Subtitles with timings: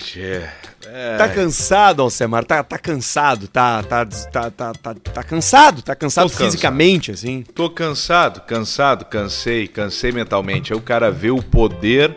[0.00, 0.42] tchê.
[0.86, 1.16] É.
[1.16, 2.44] Tá cansado, Alcemar?
[2.44, 6.50] Tá, tá cansado, tá, tá, tá, tá, tá, tá cansado, tá cansado Tô cansado.
[6.50, 7.42] fisicamente, assim.
[7.54, 10.72] Tô cansado, cansado, cansei, cansei mentalmente.
[10.72, 12.16] Aí o cara vê o poder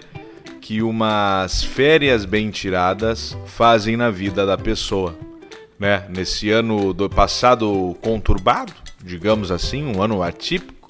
[0.62, 5.14] que umas férias bem tiradas fazem na vida da pessoa,
[5.78, 6.06] né?
[6.10, 10.90] Nesse ano do passado conturbado, digamos assim, um ano atípico.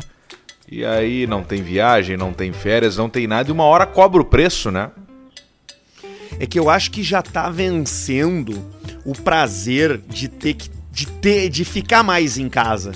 [0.70, 4.22] E aí não tem viagem, não tem férias, não tem nada e uma hora cobra
[4.22, 4.92] o preço, né?
[6.40, 8.64] É que eu acho que já tá vencendo
[9.06, 12.92] o prazer de ter que de ter de ficar mais em casa.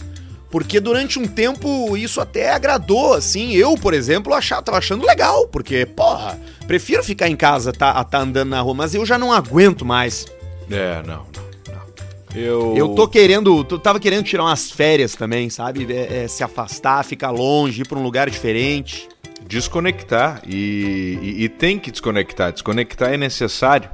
[0.52, 3.52] Porque durante um tempo isso até agradou, assim.
[3.54, 8.20] Eu, por exemplo, achava, tava achando legal, porque, porra, prefiro ficar em casa tá, tá
[8.20, 10.26] andando na rua, mas eu já não aguento mais.
[10.72, 12.40] É, não, não, não.
[12.40, 12.73] Eu...
[12.78, 15.86] Eu tô querendo, tô- tava querendo tirar umas férias também, sabe?
[15.92, 19.09] É, é, se afastar, ficar longe, ir pra um lugar diferente.
[19.48, 22.52] Desconectar e, e- e tem que desconectar.
[22.52, 23.89] Desconectar é necessário.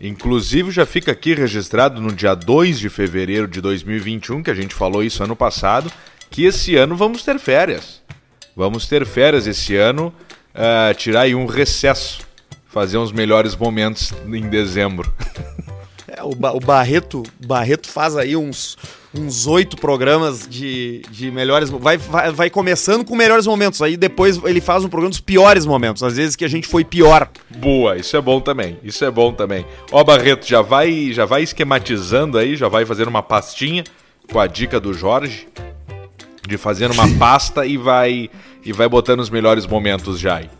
[0.00, 4.74] Inclusive, já fica aqui registrado no dia 2 de fevereiro de 2021, que a gente
[4.74, 5.90] falou isso ano passado,
[6.30, 8.02] que esse ano vamos ter férias.
[8.54, 10.12] Vamos ter férias esse ano,
[10.54, 12.20] ah, tirar aí um recesso,
[12.68, 15.12] fazer uns melhores momentos em dezembro.
[16.08, 18.78] É, o, Ba- o Barreto, Barreto faz aí uns
[19.18, 24.40] uns oito programas de, de melhores vai, vai vai começando com melhores momentos aí depois
[24.44, 27.96] ele faz um programa dos piores momentos às vezes que a gente foi pior Boa,
[27.96, 28.78] isso é bom também.
[28.82, 29.64] Isso é bom também.
[29.90, 33.82] Ó, Barreto, já vai, já vai esquematizando aí, já vai fazendo uma pastinha
[34.30, 35.48] com a dica do Jorge
[36.46, 38.30] de fazer uma pasta e vai
[38.64, 40.50] e vai botando os melhores momentos já aí.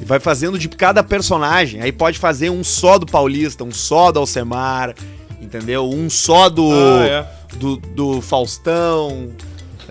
[0.00, 4.12] e vai fazendo de cada personagem aí pode fazer um só do Paulista um só
[4.12, 4.94] do Alcemar
[5.50, 7.56] entendeu um só do Ah, é.
[7.56, 9.30] do, do Faustão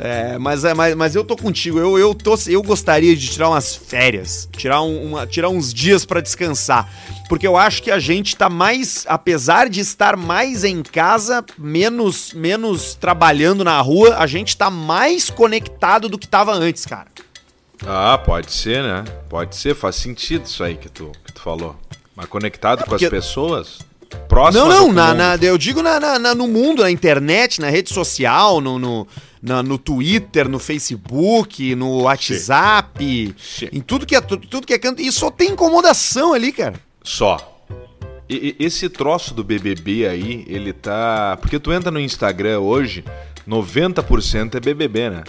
[0.01, 1.77] é, mas, é, mas, mas eu tô contigo.
[1.77, 6.05] Eu, eu, tô, eu gostaria de tirar umas férias, tirar, um- uma, tirar uns dias
[6.05, 6.89] pra descansar.
[7.27, 12.31] Porque eu acho que a gente tá mais, apesar de estar mais em casa, menos,
[12.33, 17.07] menos trabalhando na rua, a gente tá mais conectado do que tava antes, cara.
[17.85, 19.03] Ah, pode ser, né?
[19.27, 21.75] Pode ser, faz sentido isso aí que tu, que tu falou.
[22.15, 23.79] Mas conectado com as porque- pessoas,
[24.27, 27.93] próximas não, não, na, na- eu digo na, na- no mundo, na internet, na rede
[27.93, 29.07] social, no, no,
[29.41, 33.69] na- no Twitter, no Facebook, no WhatsApp, Sim.
[33.71, 35.01] em tudo que é tudo, que é canto.
[35.01, 36.75] E só tem incomodação ali, cara.
[37.03, 37.37] Só.
[38.27, 41.37] E- e- esse troço do BBB aí, ele tá.
[41.41, 43.03] Porque tu entra no Instagram hoje,
[43.47, 45.23] 90% é BBB, né?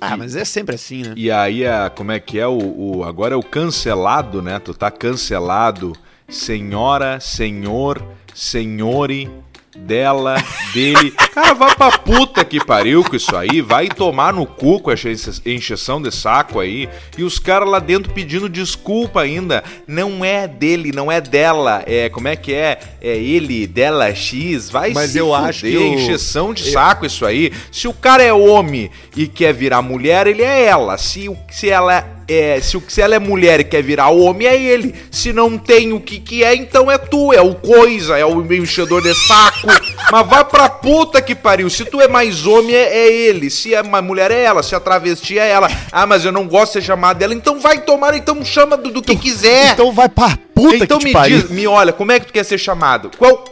[0.00, 1.14] Ah, mas é sempre assim, né?
[1.16, 2.58] E aí, a, como é que é o,
[2.98, 4.58] o- Agora é o cancelado, né?
[4.58, 5.94] Tu tá cancelado.
[6.28, 8.02] Senhora, senhor,
[8.34, 9.30] senhore,
[9.76, 10.36] dela,
[10.72, 11.10] dele.
[11.34, 13.60] Cara, vai pra puta que pariu com isso aí.
[13.60, 16.88] Vai tomar no cu com essa enche- encheção de saco aí.
[17.18, 19.62] E os caras lá dentro pedindo desculpa ainda.
[19.86, 21.82] Não é dele, não é dela.
[21.86, 22.78] É, como é que é?
[23.02, 24.70] É ele, dela, X.
[24.70, 27.52] Vai Mas se eu fuder, acho que o- encheção de saco isso aí.
[27.72, 30.96] Se o cara é homem e quer virar mulher, ele é ela.
[30.96, 34.94] Se, se ela é, se, se ela é mulher e quer virar homem, é ele.
[35.10, 38.40] Se não tem o que que é, então é tu, é o coisa, é o
[38.52, 39.68] enchedor de saco.
[40.10, 41.68] Mas vai pra puta que pariu.
[41.68, 43.50] Se tu é mais homem, é, é ele.
[43.50, 44.62] Se é uma mulher, é ela.
[44.62, 45.68] Se é travesti, é ela.
[45.90, 47.34] Ah, mas eu não gosto de ser chamado dela.
[47.34, 49.72] Então vai tomar, então chama do, do que quiser.
[49.72, 51.40] Então vai pra puta Então que me pariu.
[51.40, 53.10] diz, me olha, como é que tu quer ser chamado?
[53.18, 53.44] Qual,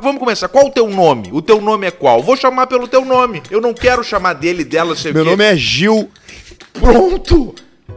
[0.00, 0.48] vamos começar.
[0.48, 1.30] Qual o teu nome?
[1.32, 2.22] O teu nome é qual?
[2.22, 3.42] Vou chamar pelo teu nome.
[3.50, 6.10] Eu não quero chamar dele, dela, sei Meu nome é Gil.
[6.72, 7.54] Pronto!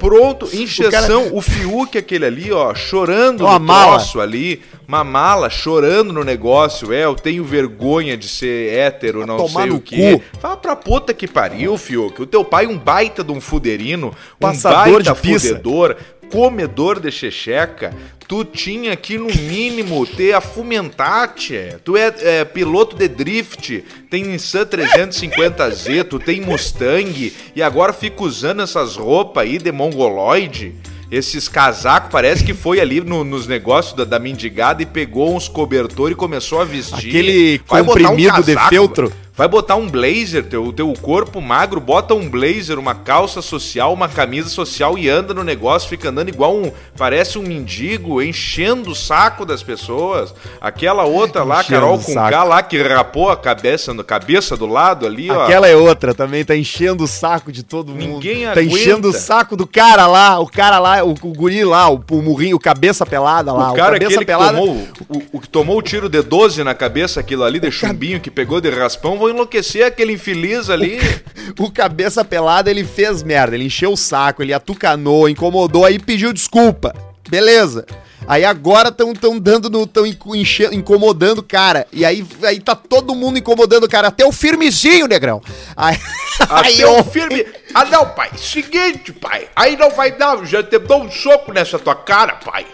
[0.07, 4.03] Pronto, encheção, cara- o, Fiuk aquele ali, ó, chorando Uma no mala.
[4.21, 9.69] ali, uma mala, chorando no negócio, é, eu tenho vergonha de ser hétero, não sei
[9.69, 10.23] o cu.
[10.39, 14.13] Fala pra puta que pariu, Fiuk, o teu pai é um baita de um fuderino,
[14.39, 15.47] Passador um baita de pizza.
[15.49, 15.97] fudedor,
[16.31, 17.93] comedor de checheca,
[18.27, 24.23] tu tinha que no mínimo ter a Fumentate, tu é, é, piloto de drift, tem
[24.23, 30.75] Nissan 350Z, tu tem Mustang e agora fica usando essas roupas aí de mongoloide.
[31.09, 35.47] Esses casacos, parece que foi ali no- nos negócios da, da mendigada e pegou uns
[35.47, 37.07] cobertor e começou a vestir.
[37.07, 39.13] Aquele Vai botar um comprimido de casaco, feltro.
[39.37, 44.09] Vai botar um blazer, teu, teu corpo magro, bota um blazer, uma calça social, uma
[44.09, 46.71] camisa social e anda no negócio, fica andando igual um.
[46.97, 50.33] Parece um mendigo, enchendo o saco das pessoas.
[50.59, 52.15] Aquela outra lá, Enchendo Carol o com.
[52.15, 55.43] K lá, que rapou a cabeça, no, cabeça do lado ali, ó.
[55.43, 57.99] Aquela é outra também, tá enchendo o saco de todo mundo.
[58.15, 58.63] Ninguém Tá aguenta.
[58.63, 62.21] enchendo o saco do cara lá, o cara lá, o, o guri lá, o, o
[62.23, 63.71] murrinho, o cabeça pelada lá.
[63.71, 66.73] O cara cabeça aquele que tomou, o, o que tomou o tiro de 12 na
[66.73, 70.99] cabeça, aquilo ali de chumbinho que pegou de raspão, vou enlouquecer aquele infeliz ali.
[71.57, 76.31] O cabeça pelada, ele fez merda, ele encheu o saco, ele atucanou, incomodou, aí pediu
[76.31, 76.93] desculpa.
[77.27, 77.85] Beleza.
[78.27, 79.87] Aí agora estão tão dando no.
[79.87, 81.87] tão incomodando o cara.
[81.91, 84.09] E aí, aí tá todo mundo incomodando o cara.
[84.09, 85.41] Até o firmezinho, negrão.
[85.75, 85.97] Aí,
[86.47, 87.45] até aí, o firme.
[87.73, 88.29] Ah, não, pai.
[88.37, 89.47] Seguinte, pai.
[89.55, 90.45] Aí não vai dar.
[90.45, 92.67] Já te dou um soco nessa tua cara, pai.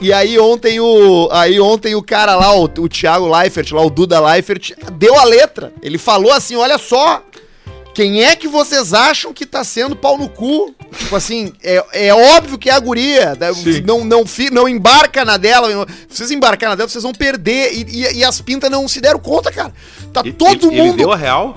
[0.00, 1.28] E aí ontem o.
[1.32, 5.24] Aí ontem o cara lá, o, o Thiago Leifert, lá, o Duda Leifert, deu a
[5.24, 5.72] letra.
[5.82, 7.22] Ele falou assim: olha só.
[7.94, 10.72] Quem é que vocês acham que tá sendo pau no cu?
[10.96, 13.34] Tipo assim, é, é óbvio que é a guria.
[13.34, 13.48] Né?
[13.84, 14.22] Não, não,
[14.52, 15.68] não embarca na dela.
[16.08, 17.72] Se vocês embarcar na dela, vocês vão perder.
[17.72, 19.72] E, e, e as pintas não se deram conta, cara.
[20.12, 20.74] Tá e, todo mundo.
[20.74, 21.56] Ele deu a real?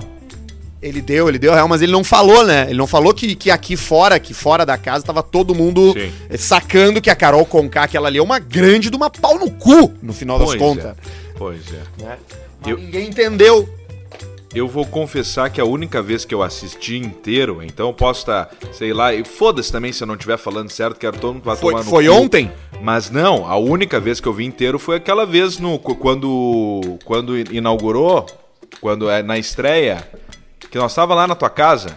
[0.82, 2.64] Ele deu, ele deu real, mas ele não falou, né?
[2.68, 6.36] Ele não falou que, que aqui fora, que fora da casa, tava todo mundo Sim.
[6.36, 9.92] sacando que a Carol Conká, aquela ali, é uma grande de uma pau no cu,
[10.02, 10.84] no final pois das contas.
[10.84, 10.94] É.
[11.38, 12.02] Pois é.
[12.02, 12.18] Né?
[12.66, 12.78] Eu...
[12.78, 13.68] Ninguém entendeu.
[14.54, 18.44] Eu vou confessar que a única vez que eu assisti inteiro, então eu posso estar,
[18.46, 21.44] tá, sei lá, e foda-se também se eu não estiver falando certo, quero todo mundo
[21.44, 22.12] vai foi, tomar no Foi cu.
[22.12, 22.52] ontem?
[22.82, 27.38] Mas não, a única vez que eu vi inteiro foi aquela vez no quando quando
[27.38, 28.26] inaugurou,
[28.78, 30.06] quando é na estreia,
[30.70, 31.96] que nós tava lá na tua casa.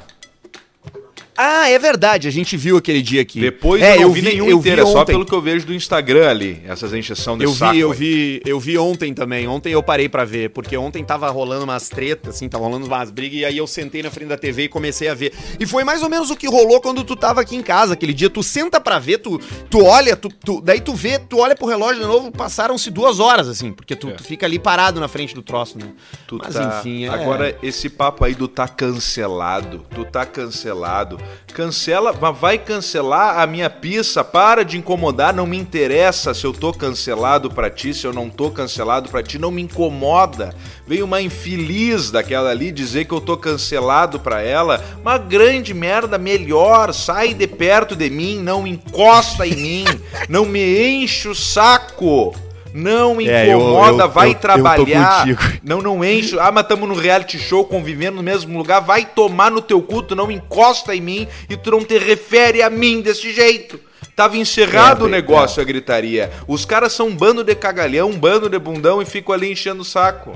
[1.37, 3.39] Ah, é verdade, a gente viu aquele dia aqui.
[3.39, 5.73] Depois é, eu não vi, vi nenhum inteiro, é só pelo que eu vejo do
[5.73, 7.73] Instagram ali, essas encheção de eu saco.
[7.73, 9.47] Vi, eu vi, eu vi ontem também.
[9.47, 13.11] Ontem eu parei para ver, porque ontem tava rolando umas tretas, assim, tava rolando umas
[13.11, 15.33] brigas, e aí eu sentei na frente da TV e comecei a ver.
[15.59, 18.13] E foi mais ou menos o que rolou quando tu tava aqui em casa aquele
[18.13, 18.29] dia.
[18.29, 19.39] Tu senta pra ver, tu,
[19.69, 23.19] tu olha, tu, tu daí tu vê, tu olha pro relógio de novo, passaram-se duas
[23.19, 24.13] horas, assim, porque tu, é.
[24.13, 25.91] tu, fica ali parado na frente do troço, né?
[26.27, 26.79] Tu Mas tá...
[26.79, 27.09] enfim, é...
[27.09, 31.17] Agora, esse papo aí do tá cancelado, tu tá cancelado,
[31.53, 36.73] cancela vai cancelar a minha pizza, para de incomodar, não me interessa se eu tô
[36.73, 40.53] cancelado para ti, se eu não tô cancelado para ti, não me incomoda.
[40.85, 46.17] Veio uma infeliz daquela ali dizer que eu tô cancelado para ela, uma grande merda,
[46.17, 49.85] melhor, sai de perto de mim, não encosta em mim,
[50.27, 52.35] não me enche o saco.
[52.77, 55.25] Não é, incomoda, eu, eu, vai eu, trabalhar.
[55.63, 56.37] não, não enche.
[56.37, 58.81] Ah, mas estamos no reality show convivendo no mesmo lugar.
[58.81, 62.69] Vai tomar no teu culto, não encosta em mim e tu não te refere a
[62.69, 63.79] mim desse jeito.
[64.13, 65.63] Tava encerrado é, o negócio, é.
[65.63, 66.29] a gritaria.
[66.49, 69.81] Os caras são um bando de cagalhão, um bando de bundão e ficam ali enchendo
[69.81, 70.33] o saco.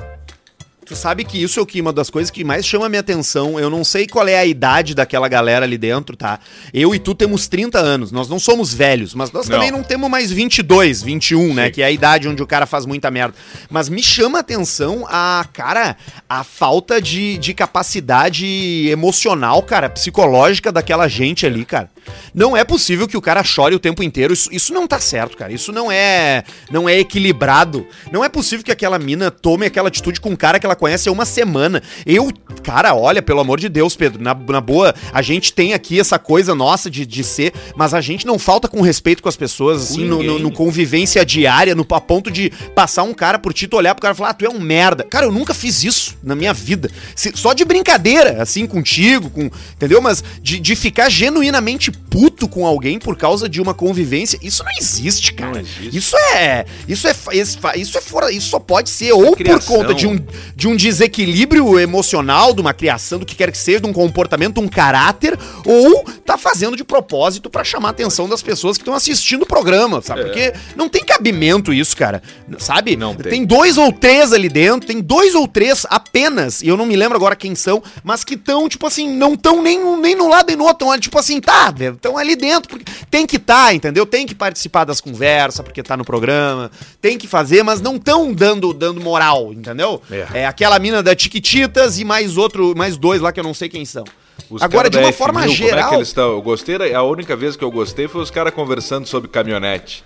[0.90, 3.02] Tu sabe que isso é o que uma das coisas que mais chama a minha
[3.02, 3.60] atenção.
[3.60, 6.40] Eu não sei qual é a idade daquela galera ali dentro, tá?
[6.74, 8.12] Eu e tu temos 30 anos.
[8.12, 9.58] Nós não somos velhos, mas nós não.
[9.58, 11.48] também não temos mais 22, 21, né?
[11.48, 11.54] Sim.
[11.54, 11.70] né?
[11.70, 13.36] Que é a idade onde o cara faz muita merda.
[13.70, 15.96] Mas me chama a atenção a, cara,
[16.28, 21.92] a falta de, de capacidade emocional, cara, psicológica daquela gente ali, cara.
[22.34, 24.34] Não é possível que o cara chore o tempo inteiro.
[24.34, 25.52] Isso, isso não tá certo, cara.
[25.52, 27.86] Isso não é, não é equilibrado.
[28.12, 31.10] Não é possível que aquela mina tome aquela atitude com um cara que ela conhece
[31.10, 31.82] há uma semana.
[32.06, 32.32] Eu,
[32.64, 36.20] cara, olha, pelo amor de Deus, Pedro, na, na boa, a gente tem aqui essa
[36.20, 39.84] coisa nossa de, de ser, mas a gente não falta com respeito com as pessoas,
[39.84, 43.68] assim, no, no, no, convivência diária, no a ponto de passar um cara por ti,
[43.68, 45.04] tu olhar pro cara e falar, ah, tu é um merda.
[45.04, 46.90] Cara, eu nunca fiz isso na minha vida.
[47.16, 49.50] Se, só de brincadeira, assim, contigo, com.
[49.74, 50.02] Entendeu?
[50.02, 54.72] Mas de, de ficar genuinamente puto com alguém por causa de uma convivência, isso não
[54.80, 55.54] existe, cara.
[55.54, 55.98] Não existe.
[55.98, 56.66] Isso é.
[56.88, 57.78] Isso é.
[57.78, 58.32] Isso é fora.
[58.32, 60.20] Isso só pode ser ou por conta de um,
[60.56, 64.60] de um desequilíbrio emocional, de uma criação, do que quer que seja, de um comportamento,
[64.60, 68.94] um caráter, ou tá fazendo de propósito para chamar a atenção das pessoas que estão
[68.94, 70.22] assistindo o programa, sabe?
[70.22, 70.24] É.
[70.26, 72.22] Porque não tem cabimento isso, cara.
[72.58, 72.96] Sabe?
[72.96, 73.32] Não tem.
[73.32, 76.96] tem dois ou três ali dentro, tem dois ou três apenas, e eu não me
[76.96, 80.48] lembro agora quem são, mas que estão, tipo assim, não estão nem, nem no lado
[80.48, 83.74] nem no outro, estão tipo assim, tá, estão ali dentro, porque tem que estar, tá,
[83.74, 84.06] entendeu?
[84.06, 88.34] Tem que participar das conversas, porque tá no programa, tem que fazer, mas não estão
[88.34, 90.02] dando, dando moral, entendeu?
[90.10, 90.42] É.
[90.42, 93.70] é aquela mina da Tiquititas e mais outro, mais dois lá que eu não sei
[93.70, 94.04] quem são.
[94.50, 95.76] Os Agora, de uma forma F1000, geral.
[95.76, 96.32] Como é que eles estão?
[96.32, 100.04] Eu gostei, a única vez que eu gostei foi os caras conversando sobre caminhonete.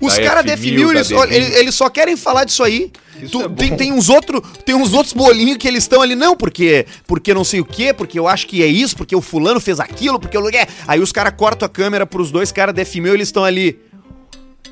[0.00, 2.90] Os caras F1000, eles, eles, eles, só querem falar disso aí.
[3.30, 6.34] Tu, é tem, tem, uns outro, tem uns outros bolinhos que eles estão ali, não,
[6.34, 9.60] porque porque não sei o quê, porque eu acho que é isso, porque o fulano
[9.60, 10.48] fez aquilo, porque eu.
[10.48, 10.66] É.
[10.86, 13.78] Aí os caras cortam a câmera pros dois caras da F1000 eles estão ali.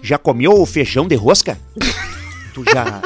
[0.02, 1.58] Já comeu o feijão de rosca?
[2.54, 3.02] tu já.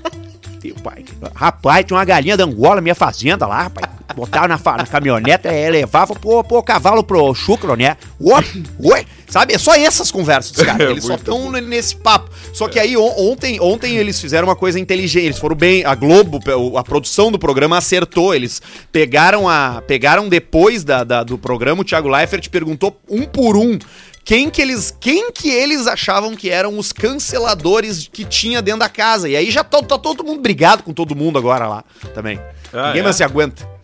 [0.60, 1.04] Teu pai.
[1.34, 3.99] Rapaz, tinha uma galinha da Angola, minha fazenda lá, rapaz.
[4.20, 7.96] Botava na, na caminhonete, é, levava pro, pro cavalo pro chucro, né?
[8.20, 8.44] Oi,
[8.82, 9.06] oi.
[9.26, 9.54] Sabe?
[9.54, 10.90] É só essas conversas dos caras.
[10.90, 12.30] Eles só estão nesse papo.
[12.52, 15.24] Só que aí ontem, ontem eles fizeram uma coisa inteligente.
[15.24, 15.86] Eles foram bem.
[15.86, 16.38] A Globo,
[16.76, 18.34] a produção do programa acertou.
[18.34, 18.60] Eles
[18.92, 19.82] pegaram a.
[19.86, 23.78] Pegaram depois da, da do programa, o Thiago Leifert perguntou um por um
[24.22, 28.88] quem que eles quem que eles achavam que eram os canceladores que tinha dentro da
[28.90, 29.30] casa.
[29.30, 31.84] E aí já tá, tá todo mundo brigado com todo mundo agora lá
[32.14, 32.38] também.
[32.70, 33.04] Ah, Ninguém é?
[33.04, 33.79] mais se aguenta.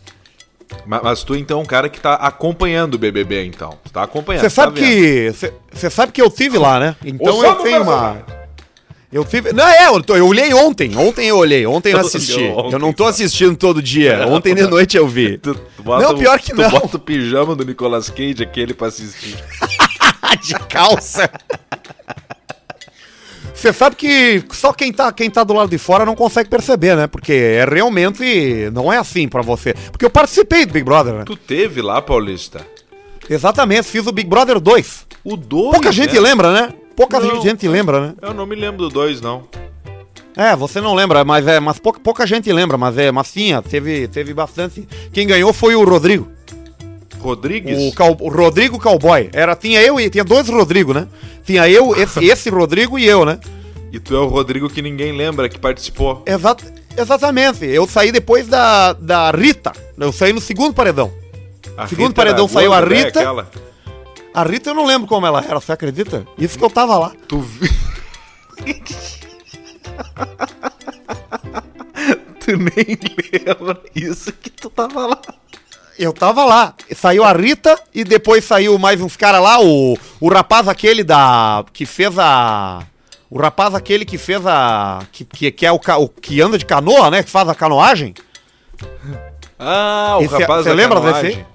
[0.85, 3.78] Mas, mas, tu então é um cara que tá acompanhando o BBB então.
[3.92, 4.42] Tá acompanhando.
[4.42, 5.32] Você sabe tá que
[5.73, 6.96] você sabe que eu tive lá, né?
[7.04, 8.23] Então eu tenho uma
[9.12, 9.52] Eu tive.
[9.52, 10.96] Não, é, eu, tô- eu olhei ontem.
[10.96, 11.64] Ontem eu olhei.
[11.66, 12.42] Ontem eu Tu assisti.
[12.44, 14.26] ontem, eu não tô assistindo todo dia.
[14.28, 15.38] Ontem de noite eu vi.
[15.38, 16.68] Tu, tu bota Não, o- pior que tu não.
[16.70, 19.37] bota o pijama do Nicolas Cage, aquele pra assistir.
[20.42, 21.30] de calça.
[23.56, 26.94] Você sabe que só quem tá, quem tá do lado de fora não consegue perceber,
[26.94, 27.06] né?
[27.06, 28.70] Porque é realmente.
[28.72, 29.72] Não é assim pra você.
[29.90, 31.22] Porque eu participei do Big Brother, né?
[31.25, 32.66] Tu teve lá, Paulista?
[33.28, 35.06] Exatamente, fiz o Big Brother 2.
[35.25, 36.20] O 2, Pouca gente né?
[36.20, 36.75] lembra, né?
[36.94, 37.42] Pouca Não.
[37.42, 38.14] gente lembra, né?
[38.22, 39.44] Eu não me lembro do 2, não.
[40.36, 43.50] É, você não lembra, mas é, mas pouca, pouca gente lembra, mas é, mas sim,
[43.68, 44.86] teve, teve bastante.
[45.12, 46.28] Quem ganhou foi o Rodrigo.
[47.26, 47.92] Rodrigues?
[47.92, 49.28] O, Cal- o Rodrigo Cowboy.
[49.33, 51.09] Era, tinha eu e tinha dois Rodrigo, né?
[51.45, 53.38] Tinha eu, esse, esse Rodrigo e eu, né?
[53.92, 56.23] E tu é o Rodrigo que ninguém lembra, que participou.
[56.26, 56.62] Exat,
[56.97, 57.64] exatamente.
[57.64, 59.73] Eu saí depois da, da Rita.
[59.99, 61.12] Eu saí no segundo paredão.
[61.76, 63.21] A Segundo Rita paredão saiu a né, Rita.
[63.21, 63.50] aquela?
[64.33, 66.26] A Rita eu não lembro como ela era, você acredita?
[66.38, 67.12] Isso que eu tava lá.
[67.26, 67.71] Tu vi...
[72.40, 72.99] tu nem
[73.47, 75.21] lembra isso que tu tava lá.
[75.98, 76.74] Eu tava lá.
[76.94, 79.58] Saiu a Rita e depois saiu mais uns caras lá.
[79.60, 81.64] O, o rapaz aquele da.
[81.72, 82.80] que fez a.
[83.30, 85.00] O rapaz aquele que fez a.
[85.10, 87.22] que, que, que é o, ca- o que anda de canoa, né?
[87.22, 88.14] Que faz a canoagem.
[89.58, 91.30] Ah, o Esse- rapaz você lembra canoagem.
[91.30, 91.46] desse?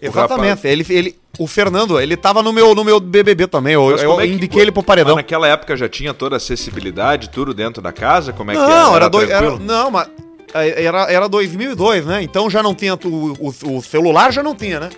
[0.00, 0.48] Exatamente.
[0.48, 0.64] rapaz.
[0.64, 3.74] Ele, ele, o Fernando, ele tava no meu, no meu BBB também.
[3.74, 5.14] Eu, Mas eu é que- indiquei ele pro paredão.
[5.14, 8.32] Mas naquela época já tinha toda a acessibilidade, tudo dentro da casa?
[8.32, 8.96] Como é que Não, era?
[8.96, 9.58] era, dois, era?
[9.58, 10.08] Não, mas.
[10.54, 12.22] É, Era, era 2002, né?
[12.22, 12.96] Então já não tinha.
[12.96, 14.90] tu- O, o celular já não tinha, né?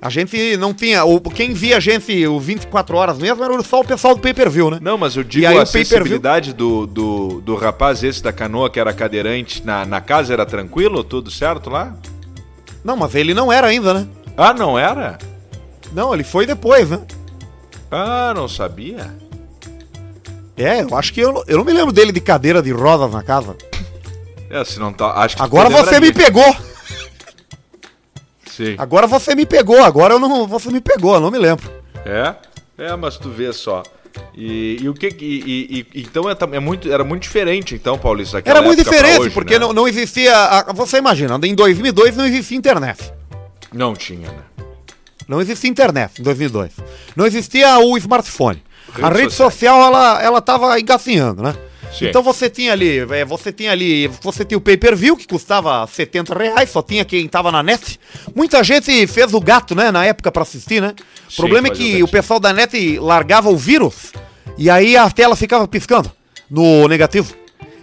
[0.00, 1.04] A gente não tinha.
[1.04, 4.34] O, quem via a gente o 24 horas mesmo era só o pessoal do pay
[4.34, 4.78] per view, né?
[4.80, 8.32] Não, mas eu digo aí a o pay-per-view- acessibilidade do, do, do rapaz esse da
[8.32, 11.02] canoa que era cadeirante na, na casa era tranquilo?
[11.02, 11.96] Tudo certo lá?
[12.84, 14.06] Não, mas ele não era ainda, né?
[14.36, 15.18] Ah, não era?
[15.92, 17.00] Não, ele foi depois, né?
[17.90, 19.14] Ah, não sabia.
[20.56, 23.22] É, eu acho que eu, eu não me lembro dele de cadeira de rodas na
[23.22, 23.56] casa.
[24.50, 25.12] É, se não tá.
[25.12, 26.56] Acho que Agora você me pegou!
[28.46, 28.74] Sim.
[28.78, 30.46] Agora você me pegou, agora eu não.
[30.46, 31.70] Você me pegou, eu não me lembro.
[32.04, 32.34] É?
[32.78, 33.82] É, mas tu vê só.
[34.34, 35.08] E, e o que.
[35.20, 38.40] E, e- então é, é muito, era muito diferente, então, Paulista.
[38.44, 39.58] Era muito diferente, hoje, porque né?
[39.58, 40.34] não, não existia.
[40.34, 43.12] a- você imagina, em 2002 não existia internet.
[43.72, 44.42] Não tinha, né?
[45.28, 46.72] Não existia internet em 2002.
[47.14, 48.62] Não existia o smartphone.
[49.02, 51.54] a Redes rede social, ela, ela tava engatinhando, né?
[51.92, 52.08] Sim.
[52.08, 56.34] Então você tinha ali, é, você tinha ali, você tinha o pay-per-view que custava 70
[56.34, 57.98] reais, só tinha quem tava na net.
[58.34, 60.94] Muita gente fez o gato, né, na época pra assistir, né?
[61.32, 64.12] O problema é que o pessoal da net largava o vírus
[64.58, 66.10] e aí a tela ficava piscando
[66.50, 67.34] no negativo.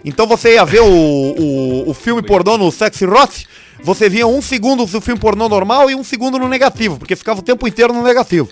[0.04, 3.46] Então você ia ver o, o, o filme pornô no Sexy Rot,
[3.82, 7.40] você via um segundo do filme pornô normal e um segundo no negativo, porque ficava
[7.40, 8.48] o tempo inteiro no negativo.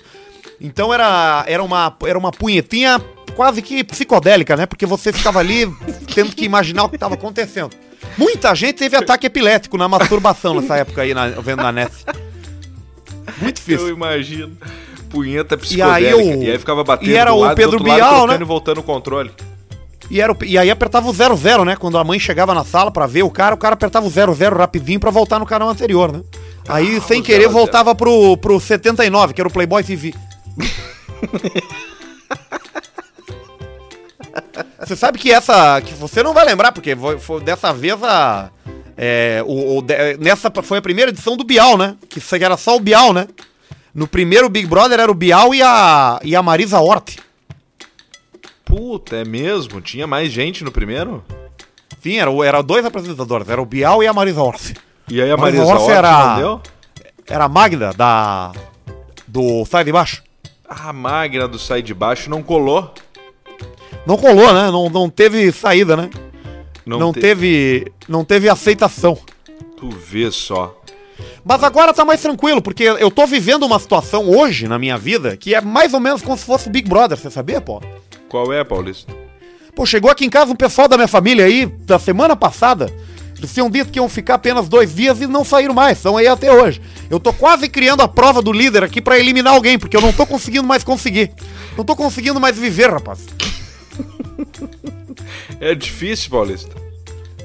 [0.63, 2.99] Então era, era, uma, era uma punhetinha
[3.35, 4.65] quase que psicodélica, né?
[4.65, 5.69] Porque você ficava ali
[6.15, 7.71] tendo que imaginar o que estava acontecendo.
[8.17, 11.91] Muita gente teve ataque epilético na masturbação nessa época aí, na, vendo na net.
[13.41, 13.89] Muito Eu difícil.
[13.89, 14.57] imagino.
[15.09, 16.15] Punheta aí psicodélica.
[16.39, 18.37] o- E aí, ficava batendo e era o lado, do Pedro Bial, né?
[18.39, 19.31] e voltando o controle.
[20.09, 21.75] E, era, o- e aí apertava o 00, né?
[21.75, 24.57] Quando a mãe chegava na sala pra ver o cara, o cara apertava o 00
[24.57, 26.21] rapidinho pra voltar no canal anterior, né?
[26.67, 27.51] Aí, Ah, sem querer, 00.
[27.53, 30.13] voltava pro, pro 79, que era o Playboy TV.
[34.79, 35.81] você sabe que essa.
[35.81, 38.49] que você não vai lembrar, porque foi, dessa vez a.
[38.97, 41.95] é, o, o- de- nessa foi a primeira edição do Bial, né?
[42.09, 43.27] Que isso era só o Bial, né?
[43.93, 47.17] No primeiro Big Brother era o Bial e a, e a Marisa Hort.
[48.65, 49.79] Puta, é mesmo?
[49.81, 51.23] Tinha mais gente no primeiro?
[52.01, 54.73] Sim, era, era dois apresentadores, era o Bial e a Marisa Hort.
[55.07, 56.59] E aí a Marisa a Orce Hort era-?
[57.27, 58.51] Era a Magda, da.
[59.27, 60.23] Do Sai de Baixo.
[60.75, 62.91] A máquina do Sai de Baixo não colou.
[64.05, 64.69] Não colou, né?
[64.71, 66.09] Não, não teve saída, né?
[66.85, 67.91] Não, Não, te- teve.
[68.07, 69.17] Não teve aceitação.
[69.77, 70.77] Tu vê só.
[71.45, 75.37] Mas agora tá mais tranquilo, porque eu tô vivendo uma situação hoje na minha vida
[75.37, 77.81] que é mais ou menos como se fosse Big Brother, você sabia, pô?
[78.27, 79.13] Qual é, Paulista?
[79.75, 82.91] Pô, chegou aqui em casa um pessoal da minha família aí, da semana passada.
[83.43, 86.25] Eles tinham dito que iam ficar apenas dois dias e não saíram mais, estão aí
[86.27, 86.81] até hoje.
[87.09, 90.13] Eu tô quase criando a prova do líder aqui pra eliminar alguém, porque eu não
[90.13, 91.29] tô conseguindo mais conseguir.
[91.77, 93.19] Não tô conseguindo mais viver, rapaz.
[95.59, 96.73] É difícil, Paulista.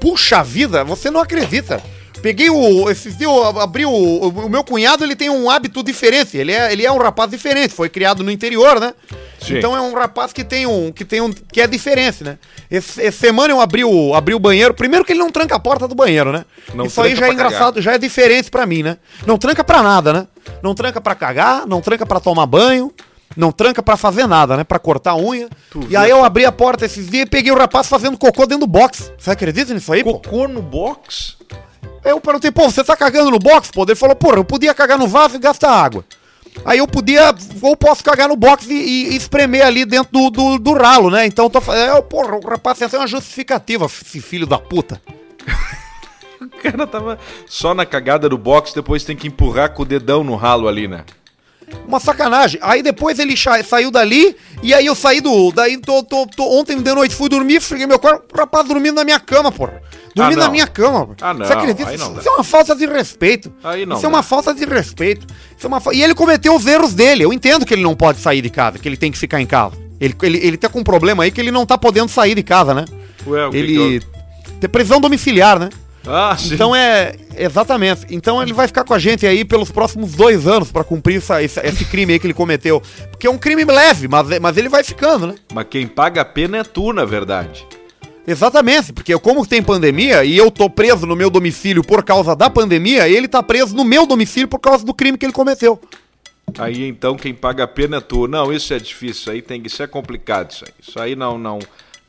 [0.00, 1.82] Puxa vida, você não acredita.
[2.22, 2.90] Peguei o.
[2.90, 3.90] Esses dias eu abri o.
[3.90, 6.36] O meu cunhado ele tem um hábito diferente.
[6.36, 7.72] Ele é, ele é um rapaz diferente.
[7.72, 8.92] Foi criado no interior, né?
[9.40, 9.58] Sim.
[9.58, 10.90] Então é um rapaz que tem um.
[10.90, 11.32] que tem um.
[11.32, 12.38] que é diferente, né?
[12.70, 14.74] Esse, essa semana eu abri o, abri o banheiro.
[14.74, 16.44] Primeiro que ele não tranca a porta do banheiro, né?
[16.74, 17.46] Não Isso aí já é pra cagar.
[17.52, 18.96] engraçado, já é diferente pra mim, né?
[19.24, 20.26] Não tranca pra nada, né?
[20.62, 22.92] Não tranca pra cagar, não tranca pra tomar banho.
[23.36, 24.64] não tranca pra fazer nada, né?
[24.64, 25.48] Pra cortar a unha.
[25.70, 25.96] Tu e vê.
[25.96, 28.70] aí eu abri a porta esses dias e peguei o rapaz fazendo cocô dentro do
[28.70, 29.12] box.
[29.16, 30.14] Você acredita nisso aí, pô?
[30.18, 31.36] Cocô no box?
[32.12, 33.82] Eu perguntei, pô, você tá cagando no box, pô?
[33.84, 36.04] Ele falou, pô, eu podia cagar no vaso e gastar água.
[36.64, 40.58] Aí eu podia, ou posso cagar no box e, e- espremer ali dentro do, do,
[40.58, 41.24] do ralo, né?
[41.26, 41.58] Então tô.
[41.72, 45.00] É, porra, o rapaz, essa é uma justificativa, esse filho da puta.
[46.40, 50.22] O cara tava só na cagada do box, depois tem que empurrar com o dedão
[50.22, 51.04] no ralo ali, né?
[51.86, 52.60] Uma sacanagem.
[52.62, 53.34] Aí depois ele
[53.64, 55.50] saiu dali, e aí eu saí do.
[55.52, 59.04] Daí tô, tô, tô- ontem de noite fui dormir, cheguei meu quarto, rapaz dormindo na
[59.04, 59.80] minha cama, porra.
[60.14, 61.16] Dormindo Ah, na minha cama, porra.
[61.22, 61.96] Ah, não, Você acredita?
[61.96, 63.52] não isso é uma falta de respeito.
[63.64, 64.16] Aí não Isso é dá.
[64.16, 65.26] uma falta de respeito.
[65.56, 67.24] Isso é uma fa- E ele cometeu os erros dele.
[67.24, 69.46] Eu entendo que ele não pode sair de casa, que ele tem que ficar em
[69.46, 69.76] casa.
[70.00, 72.42] Ele, ele, ele tá com um problema aí que ele não tá podendo sair de
[72.42, 72.84] casa, né?
[73.26, 73.78] Ué, o que que ele.
[73.78, 74.02] houve?
[74.60, 75.68] Tem prisão domiciliar, né?
[76.08, 76.36] Ah.
[76.50, 77.14] Então é.
[77.36, 78.06] Exatamente.
[78.10, 81.42] Então ele vai ficar com a gente aí pelos próximos dois anos pra cumprir essa-
[81.42, 82.82] esse, esse crime aí que ele cometeu.
[83.10, 85.34] Porque é um crime leve, mas, mas ele vai ficando, né?
[85.52, 87.66] Mas quem paga a pena é tu, na verdade.
[88.26, 92.50] Exatamente, porque como tem pandemia e eu tô preso no meu domicílio por causa da
[92.50, 95.80] pandemia, ele tá preso no meu domicílio por causa do crime que ele cometeu.
[96.58, 98.26] Aí então quem paga a pena é tu.
[98.28, 100.72] Não, isso é difícil, aí tem que isso é complicado isso aí.
[100.86, 101.58] Isso aí não não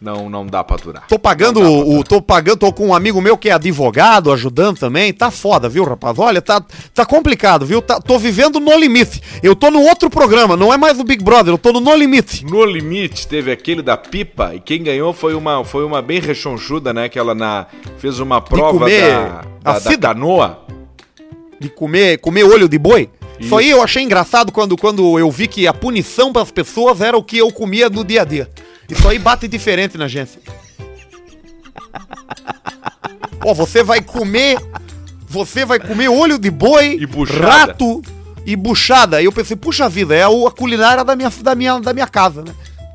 [0.01, 1.08] não não dá pra durar.
[1.08, 2.03] Tô pagando o.
[2.03, 5.13] Tô pagando, tô com um amigo meu que é advogado, ajudando também.
[5.13, 6.18] Tá foda, viu, rapaz?
[6.18, 6.63] Olha, tá,
[6.94, 7.82] tá complicado, viu?
[7.82, 9.22] Tá- tô vivendo no limite.
[9.44, 11.96] Eu tô no outro programa, não é mais o Big Brother, eu tô no No
[11.96, 12.46] Limite.
[12.46, 16.94] No limite teve aquele da pipa e quem ganhou foi uma foi uma bem rechonchuda,
[16.94, 17.10] né?
[17.10, 20.65] Que ela na fez uma prova comer da, a da, da canoa.
[21.60, 23.10] De comer, comer olho de boi.
[23.38, 23.48] Isso.
[23.48, 23.58] Isso.
[23.58, 27.18] aí eu achei engraçado quando, quando eu vi que a punição para as pessoas era
[27.18, 28.50] o que eu comia no dia a dia.
[28.89, 30.39] Isso aí bate diferente na gente.
[33.46, 34.58] Ó, você vai comer.
[35.27, 37.48] Você vai comer olho de boi, E buchada.
[37.48, 38.01] rato
[38.46, 39.18] e buchada.
[39.18, 42.42] Aí eu pensei, puxa vida, é a culinária da minha, da minha, da minha casa,
[42.44, 42.51] né?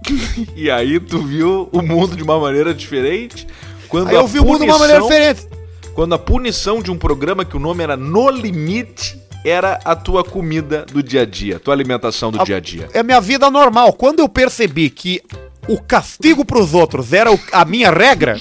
[0.56, 3.46] E aí tu viu o mundo de uma maneira diferente.
[3.88, 5.46] Quando Aí eu vi o mundo de uma maneira diferente.
[5.94, 10.24] Quando a punição de um programa que o nome era No Limite era a tua
[10.24, 12.88] comida do dia a dia, tua alimentação do A- dia a dia.
[12.92, 13.92] É minha vida normal.
[13.92, 15.22] Quando eu percebi que
[15.68, 18.40] o castigo pros outros era o- a minha regra,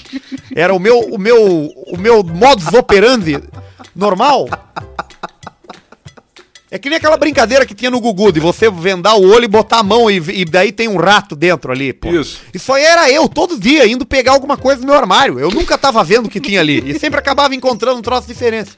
[0.55, 3.41] era o meu, o meu, o meu modus operandi
[3.95, 4.47] normal.
[6.71, 9.47] É que nem aquela brincadeira que tinha no Gugu, de você vendar o olho e
[9.47, 12.09] botar a mão e, e daí tem um rato dentro ali, pô.
[12.09, 12.39] Isso.
[12.51, 15.39] Isso aí era eu, todo dia, indo pegar alguma coisa no meu armário.
[15.39, 16.81] Eu nunca tava vendo o que tinha ali.
[16.89, 18.71] E sempre acabava encontrando um troço diferente.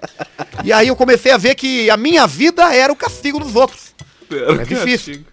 [0.66, 3.96] E aí eu comecei a ver que a minha vida era o castigo dos outros.
[4.30, 5.24] É difícil.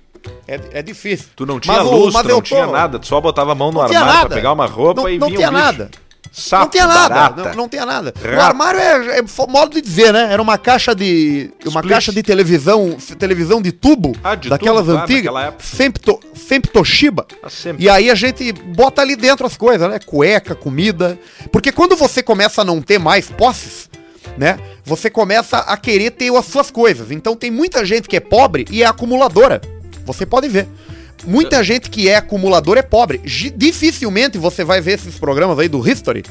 [0.47, 1.27] É, é difícil.
[1.37, 3.53] Tu não tinha Mas o- luz, mas tu não tô- tinha nada, tu só botava
[3.53, 4.27] a mão no armário nada.
[4.27, 5.91] pra pegar uma roupa não, e não vinha tinha um nada.
[6.35, 7.45] Sapo, não tinha nada.
[7.45, 8.15] Não, não tinha nada.
[8.17, 8.41] O Rato.
[8.41, 10.33] armário é, é modo de dizer, né?
[10.33, 11.51] Era uma caixa de.
[11.67, 11.89] Uma Split.
[11.91, 12.97] caixa de televisão.
[13.19, 14.13] Televisão de tubo.
[14.25, 15.55] Ah, de daquelas tubo, claro, antigas.
[15.59, 17.27] sempre, to, sempre Toshiba.
[17.43, 17.85] Ah, sempre.
[17.85, 19.99] E aí a gente bota ali dentro as coisas, né?
[19.99, 21.19] Cueca, comida.
[21.51, 23.91] Porque quando você começa a não ter mais posses,
[24.39, 24.59] né?
[24.87, 27.11] Você começa a querer ter as suas coisas.
[27.11, 29.61] Então tem muita gente que é pobre e é acumuladora.
[30.05, 30.69] Você pode ver.
[31.25, 33.21] Muita gente que é acumulador é pobre.
[33.57, 36.25] Dificilmente você vai ver esses programas aí do History.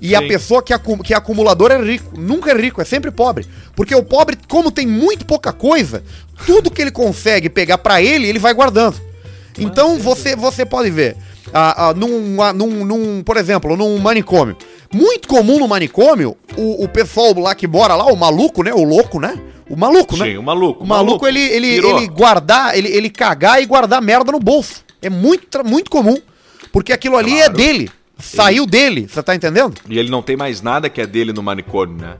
[0.00, 0.28] E a Sim.
[0.28, 2.18] pessoa que, acu que é acumulador é rico.
[2.18, 3.46] Nunca é rico, é sempre pobre.
[3.76, 6.02] Porque o pobre, como tem muito pouca coisa,
[6.44, 9.00] tudo que ele consegue pegar pra ele, ele vai guardando.
[9.56, 11.16] Então você, você pode ver,
[11.52, 14.56] ah, ah, num, ah, num, num, por exemplo, num manicômio.
[14.92, 18.72] Muito comum no manicômio, o, o pessoal lá que mora lá, o maluco, né?
[18.74, 19.38] O louco, né?
[19.68, 20.26] O maluco, né?
[20.26, 20.84] Sim, o maluco.
[20.84, 21.96] O maluco, ele, ele, Pirou.
[21.96, 24.84] ele guardar, ele, ele cagar e guardar merda no bolso.
[25.00, 26.16] É muito, muito comum.
[26.70, 27.54] Porque aquilo ali é Claro.
[27.54, 27.90] dele.
[28.18, 29.74] Saiu dele, você tá entendendo?
[29.88, 32.16] E ele não tem mais nada que é dele no manicômio, né?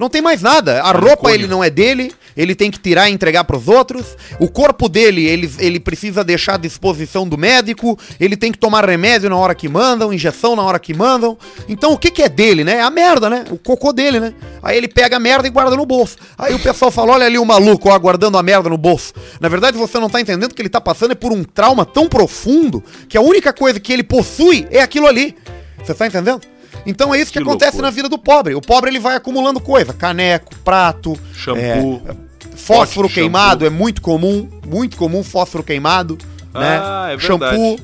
[0.00, 0.80] Não tem mais nada.
[0.80, 1.08] A Manicômio.
[1.10, 4.16] roupa ele não é dele, ele tem que tirar e entregar pros outros.
[4.38, 8.88] O corpo dele, ele, ele precisa deixar à disposição do médico, ele tem que tomar
[8.88, 11.36] remédio na hora que mandam, injeção na hora que mandam.
[11.68, 12.76] Então o que que é dele, né?
[12.76, 13.44] É a merda, né?
[13.50, 14.32] O cocô dele, né?
[14.62, 16.16] Aí ele pega a merda e guarda no bolso.
[16.38, 19.12] Aí o pessoal fala, olha ali o maluco, ó, guardando a merda no bolso.
[19.38, 22.08] Na verdade você não tá entendendo que ele tá passando é por um trauma tão
[22.08, 25.36] profundo que a única coisa que ele possui é aquilo ali.
[25.84, 26.40] Você tá entendendo?
[26.86, 27.86] Então é isso que, Que acontece loucura.
[27.88, 28.54] na vida do pobre.
[28.54, 32.02] O pobre ele vai acumulando coisa, caneco, prato, Shampoo.
[32.06, 36.16] é, fósforo queimado é muito comum, muito comum fósforo queimado,
[36.54, 37.14] Ah, né?
[37.14, 37.78] é shampoo,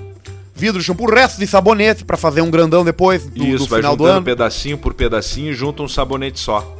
[0.54, 3.96] vidro shampoo, resto de sabonete pra fazer um grandão depois do, Isso, do vai final
[3.96, 4.22] do ano.
[4.22, 6.74] pedacinho por pedacinho e junta um sabonete só.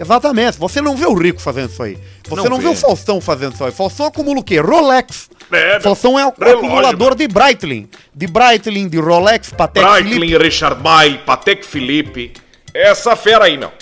[0.00, 0.58] Exatamente.
[0.58, 1.98] Você não vê o rico fazendo isso aí.
[2.28, 2.68] Você não, Não vê.
[2.68, 2.68] vê.
[2.68, 3.72] o Faustão fazendo isso aí.
[3.72, 4.60] Faustão acumula o quê?
[4.60, 5.28] Rolex.
[5.50, 7.88] É, Faustão é o relógio, acumulador de Breitling.
[8.14, 10.18] De Breitling, de Rolex, Patek Philippe.
[10.18, 12.32] Breitling, Richard Mille, Patek Philippe.
[12.74, 13.72] Essa fera aí, não.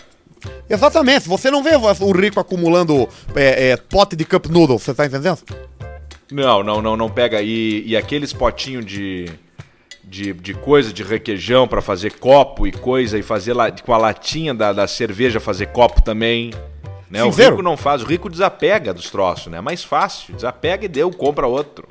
[0.68, 1.29] Exatamente.
[1.29, 5.38] Você não vê o rico acumulando é, é, pote de cup noodles, você tá entendendo?
[6.31, 7.40] Não, não, não, não pega.
[7.42, 9.31] E, e aqueles potinhos de,
[10.05, 13.98] de, de coisa, de requeijão pra fazer copo e coisa, e fazer la, com a
[13.98, 16.52] latinha da, da cerveja fazer copo também.
[17.11, 17.23] Né?
[17.23, 19.59] O rico não faz, o rico desapega dos troços, né?
[19.59, 21.87] É mais fácil, desapega e deu, compra outro.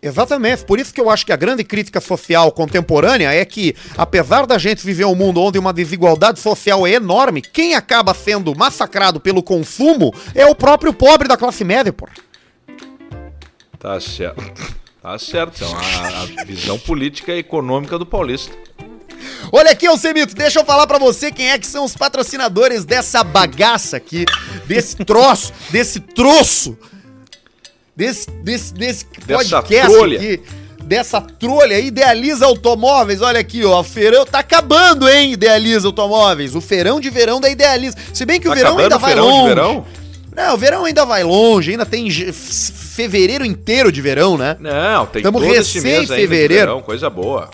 [0.00, 0.64] Exatamente.
[0.64, 4.56] Por isso que eu acho que a grande crítica social contemporânea é que, apesar da
[4.56, 9.42] gente viver um mundo onde uma desigualdade social é enorme, quem acaba sendo massacrado pelo
[9.42, 12.08] consumo é o próprio pobre da classe média, pô.
[13.78, 14.78] Tá certo.
[15.02, 15.80] Tá certo, é uma,
[16.40, 18.56] a visão política e econômica do paulista.
[19.52, 23.22] Olha aqui, Alcemito, deixa eu falar pra você quem é que são os patrocinadores dessa
[23.24, 24.24] bagaça aqui,
[24.66, 26.76] desse troço, desse troço,
[27.96, 30.18] desse, desse, desse Dessa podcast trolha.
[30.18, 30.40] aqui,
[30.84, 36.60] dessa trolha, Idealiza Automóveis, olha aqui, ó, o feirão tá acabando, hein, Idealiza Automóveis, o
[36.60, 39.26] feirão de verão da Idealiza, se bem que Tá o verão ainda o vai verão
[39.26, 39.48] de longe.
[39.48, 39.86] verão?
[40.36, 44.56] Não, o verão ainda vai longe, ainda tem fevereiro inteiro de verão, né?
[44.60, 46.66] Não, tem Tamo todo esse recém mês ainda de fevereiro.
[46.66, 47.50] verão, coisa boa.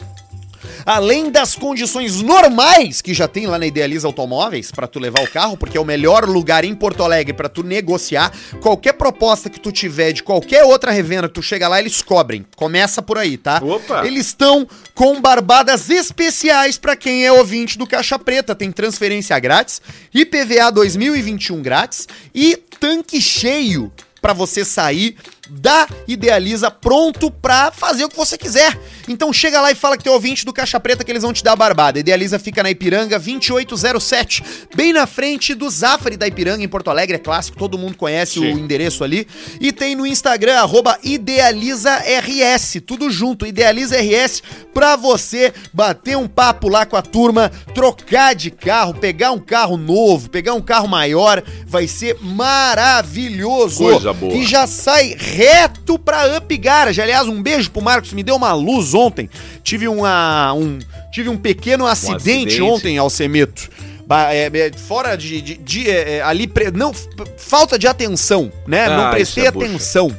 [0.87, 5.31] Além das condições normais que já tem lá na Idealiza Automóveis para tu levar o
[5.31, 8.33] carro, porque é o melhor lugar em Porto Alegre para tu negociar.
[8.61, 12.45] Qualquer proposta que tu tiver de qualquer outra revenda que tu chega lá, eles cobrem.
[12.57, 13.61] Começa por aí, tá?
[13.63, 14.07] Opa!
[14.07, 18.55] Eles estão com barbadas especiais para quem é ouvinte do Caixa Preta.
[18.55, 19.81] Tem transferência grátis,
[20.13, 25.17] IPVA 2021 grátis e tanque cheio para você sair
[25.51, 28.79] da Idealiza pronto pra fazer o que você quiser.
[29.09, 31.43] Então chega lá e fala que tem ouvinte do Caixa Preta que eles vão te
[31.43, 31.99] dar a barbada.
[31.99, 34.43] Idealiza fica na Ipiranga 2807,
[34.75, 38.35] bem na frente do Zafari da Ipiranga em Porto Alegre, é clássico, todo mundo conhece
[38.35, 38.55] Sim.
[38.55, 39.27] o endereço ali.
[39.61, 46.85] E tem no Instagram arroba IdealizaRS, tudo junto, IdealizaRS pra você bater um papo lá
[46.85, 51.87] com a turma, trocar de carro, pegar um carro novo, pegar um carro maior, vai
[51.87, 53.85] ser maravilhoso.
[53.85, 54.35] Coisa boa.
[54.35, 57.01] E já sai reto pra Up Garage.
[57.03, 59.29] Aliás, um beijo pro Marcos, me deu uma luz ontem.
[59.63, 60.79] Tive uma, um,
[61.13, 62.17] tive um pequeno acidente,
[62.49, 62.63] acidente.
[62.63, 63.69] ontem, Alcemito.
[64.07, 66.93] Ba- é, é, fora de, de- de, é, é, ali, pre- não,
[67.39, 68.87] falta de atenção, né?
[68.89, 69.67] não Ah, prestei isso é bucha.
[69.67, 70.17] atenção.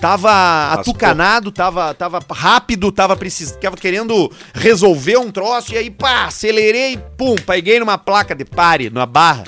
[0.00, 0.80] Tava Raspou.
[0.92, 3.52] atucanado, tava, tava rápido, tava, precis...
[3.52, 8.88] tava querendo resolver um troço, e aí, pá, acelerei, pum, peguei numa placa de pare,
[8.88, 9.44] numa barra.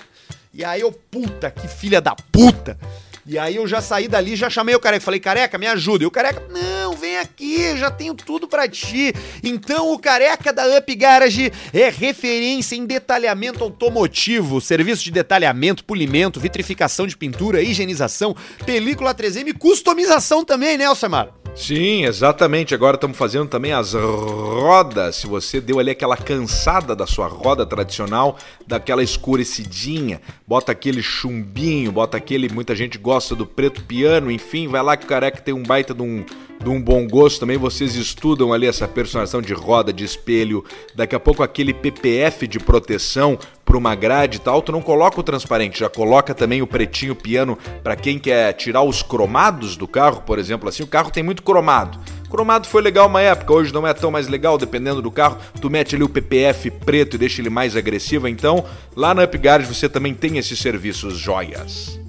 [0.55, 2.79] E aí eu, puta, que filha da puta.
[3.25, 6.03] E aí eu já saí dali, já chamei o careca, falei, careca, me ajuda.
[6.03, 9.15] E o careca, não, vem aqui, já tenho tudo pra ti.
[9.45, 16.41] Então o careca da Up Garage é referência em detalhamento automotivo, serviço de detalhamento, polimento,
[16.41, 18.35] vitrificação de pintura, higienização,
[18.67, 21.29] película 3M e customização também, né, Alcemar?
[21.55, 22.75] Sim, exatamente.
[22.75, 25.17] Agora estamos fazendo também as rodas.
[25.17, 31.93] Se você deu ali aquela cansada da sua roda tradicional, daquela escurecidinha, bota aquele chumbinho,
[31.93, 32.49] bota aquele.
[32.49, 35.93] Muita gente gosta do preto piano, enfim, vai lá que o careca tem um baita
[35.93, 36.25] de um,
[36.63, 37.57] de um bom gosto também.
[37.57, 42.59] Vocês estudam ali essa personalização de roda, de espelho, daqui a pouco aquele PPF de
[42.59, 46.67] proteção para uma grade e tal, tu não coloca o transparente, já coloca também o
[46.67, 51.11] pretinho piano para quem quer tirar os cromados do carro, por exemplo, assim, o carro
[51.11, 51.99] tem muito cromado.
[52.29, 55.37] Cromado foi legal uma época, hoje não é tão mais legal, dependendo do carro.
[55.61, 58.27] Tu mete ali o PPF preto e deixa ele mais agressivo.
[58.27, 58.65] Então,
[58.97, 62.02] lá na UpGuard você também tem esses serviços joias.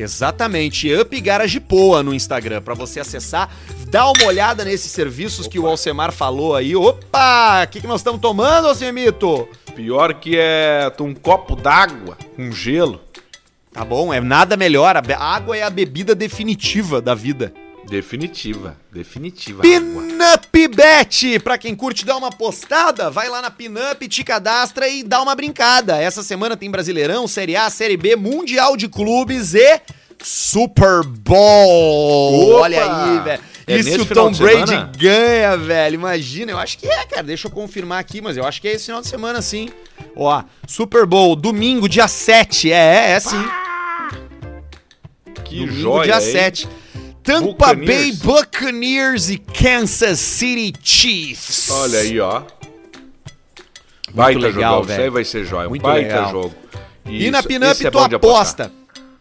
[0.00, 3.54] Exatamente, Up Garage Poa no Instagram, pra você acessar,
[3.88, 6.74] dá uma olhada nesses serviços que o Alcemar falou aí.
[6.74, 9.46] Opa, o que, que nós estamos tomando, Alcemito?
[9.74, 13.00] Pior que é um copo d'água com gelo.
[13.72, 17.52] Tá bom, é nada melhor, a água é a bebida definitiva da vida.
[17.90, 19.62] Definitiva, definitiva.
[19.62, 25.02] Pinup Bet, pra quem curte dar uma postada, vai lá na Pinup, te cadastra e
[25.02, 26.00] dá uma brincada.
[26.00, 29.80] Essa semana tem Brasileirão, Série A, Série B, Mundial de Clubes e
[30.22, 32.50] Super Bowl.
[32.50, 32.60] Opa!
[32.60, 33.42] Olha aí, velho.
[33.66, 35.94] É e se o Tom Brady ganha, velho?
[35.94, 37.24] Imagina, eu acho que é, cara.
[37.24, 39.68] Deixa eu confirmar aqui, mas eu acho que é esse final de semana sim.
[40.14, 42.70] Ó, Super Bowl, domingo, dia 7.
[42.70, 43.44] É, é, é sim.
[45.44, 46.32] Que Domingo, joia, dia hein?
[46.32, 46.68] 7.
[47.30, 48.18] Tampa Bay Buccaneers.
[48.18, 51.70] Buccaneers e Kansas City Chiefs.
[51.70, 52.42] Olha aí, ó.
[54.12, 55.66] Baita legal, jogão, isso aí vai ser joia.
[55.66, 56.30] Um Muito baita legal.
[56.30, 56.54] jogo.
[57.06, 58.72] E na Isso, Pinup é tu aposta.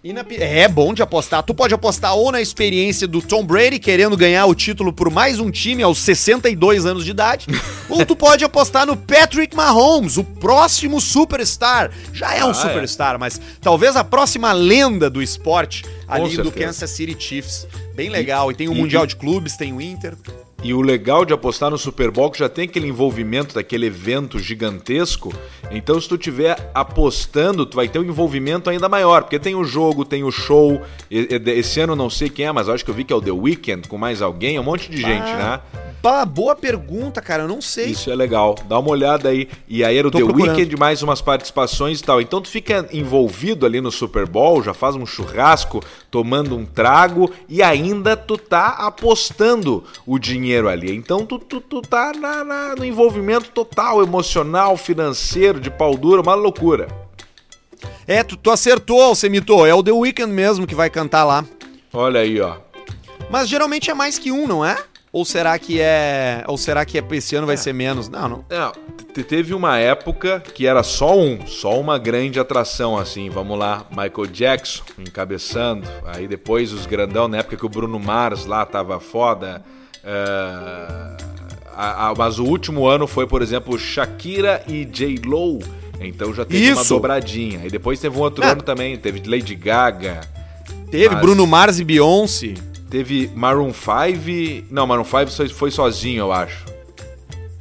[0.02, 1.44] E na é bom de apostar.
[1.44, 5.40] Tu pode apostar ou na experiência do Tom Brady querendo ganhar o título por mais
[5.40, 7.48] um time aos 62 anos de idade,
[7.90, 11.92] ou tu pode apostar no Patrick Mahomes, o próximo superstar.
[12.14, 16.50] Já é um Ah, superstar, mas talvez a próxima lenda do esporte ali do.
[16.50, 17.68] Kansas City Chiefs.
[17.94, 18.50] Bem legal.
[18.52, 20.16] E tem o e- Mundial e- de Clubes, tem o Inter.
[20.62, 23.86] E o legal de apostar no Super Bowl é que já tem aquele envolvimento daquele
[23.86, 25.34] evento gigantesco.
[25.72, 29.64] Então, se tu tiver apostando, tu vai ter um envolvimento ainda maior, porque tem o
[29.64, 30.82] jogo, tem o show.
[31.10, 33.32] Esse ano não sei quem é, mas acho que eu vi que é o The
[33.32, 35.62] Weeknd com mais alguém, um monte de gente, né?
[36.02, 37.88] Pá, boa pergunta, cara, eu não sei.
[37.88, 38.56] Isso é legal.
[38.70, 39.50] Dá uma olhada aí.
[39.68, 40.56] E aí era o Tô The procurando.
[40.56, 42.22] Weeknd, mais umas participações e tal.
[42.22, 47.30] Então tu fica envolvido ali no Super Bowl, já faz um churrasco, tomando um trago
[47.50, 50.96] e ainda tu tá apostando o dinheiro ali.
[50.96, 56.22] Então tu, tu, tu tá na, na, no envolvimento total, emocional, financeiro, de pau dura,
[56.22, 56.88] uma loucura.
[58.08, 59.66] É, tu, tu acertou, Semito.
[59.66, 61.44] É o The Weeknd mesmo que vai cantar lá.
[61.92, 62.56] Olha aí, ó.
[63.30, 64.78] Mas geralmente é mais que um, não é?
[65.12, 66.44] Ou será que é.
[66.48, 67.58] Ou será que é, esse ano vai é.
[67.58, 68.08] ser menos?
[68.08, 68.46] Não, não.
[68.50, 68.72] Não,
[69.24, 73.30] teve uma época que era só um, só uma grande atração, assim.
[73.30, 75.88] Vamos lá, Michael Jackson encabeçando.
[76.06, 79.64] Aí depois os grandão, na época que o Bruno Mars lá tava foda.
[80.04, 81.30] Uh,
[81.76, 85.22] a, a, mas o último ano foi, por exemplo, Shakira e J.
[85.26, 85.60] Lo.
[86.00, 86.80] Então já teve Isso.
[86.80, 87.62] uma dobradinha.
[87.66, 88.52] E depois teve um outro ah.
[88.52, 90.22] ano também, teve Lady Gaga.
[90.92, 91.22] Teve mas...
[91.22, 92.54] Bruno Mars e Beyoncé.
[92.90, 94.68] Teve Maroon 5.
[94.72, 96.66] Não, Maroon 5 foi sozinho, eu acho.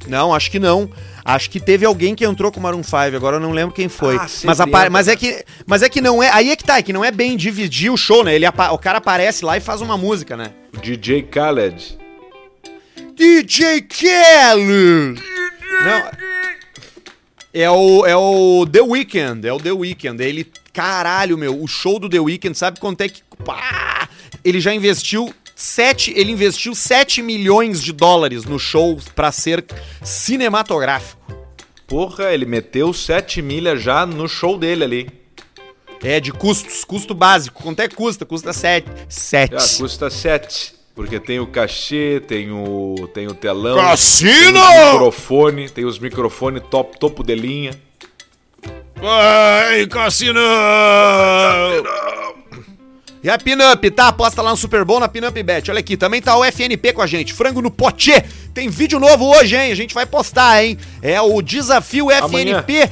[0.07, 0.89] Não, acho que não.
[1.23, 3.87] Acho que teve alguém que entrou com o Maroon 5, agora eu não lembro quem
[3.87, 4.15] foi.
[4.15, 6.31] Ah, mas, a, mas, é que, mas é que não é.
[6.31, 8.33] Aí é que tá, é que não é bem dividir o show, né?
[8.33, 10.51] Ele, o cara aparece lá e faz uma música, né?
[10.81, 11.99] DJ Khaled.
[13.15, 15.21] DJ Khaled!
[15.83, 16.29] Não.
[17.53, 20.23] É o, é o The Weeknd, é o The Weeknd.
[20.23, 23.21] Ele, caralho, meu, o show do The Weeknd, sabe quanto é que.
[23.43, 24.07] Pá,
[24.43, 29.65] ele já investiu 7, ele investiu 7 milhões de dólares no show para ser
[30.01, 31.19] cinematográfico.
[31.85, 35.09] Porra, ele meteu 7 milhas já no show dele ali.
[36.01, 37.61] É, de custos, custo básico.
[37.61, 38.25] Quanto é que custa?
[38.25, 38.87] Custa 7.
[39.09, 39.55] 7.
[39.55, 40.75] Ah, custa 7.
[40.95, 43.77] Porque tem o cachê, tem o, tem o telão.
[43.77, 44.53] Cassino!
[44.53, 47.71] Tem o microfone, tem os microfones top, topo de linha.
[48.95, 50.39] Vai, cassino!
[50.39, 52.08] cassino!
[53.21, 54.07] E a Pinup, tá?
[54.07, 55.69] Aposta lá no Super Bowl na Pinup Bet.
[55.69, 57.33] Olha aqui, também tá o FNP com a gente.
[57.33, 58.23] Frango no potê.
[58.53, 59.71] Tem vídeo novo hoje, hein?
[59.71, 60.77] A gente vai postar, hein?
[61.01, 62.73] É o desafio FNP.
[62.73, 62.89] Amanhã.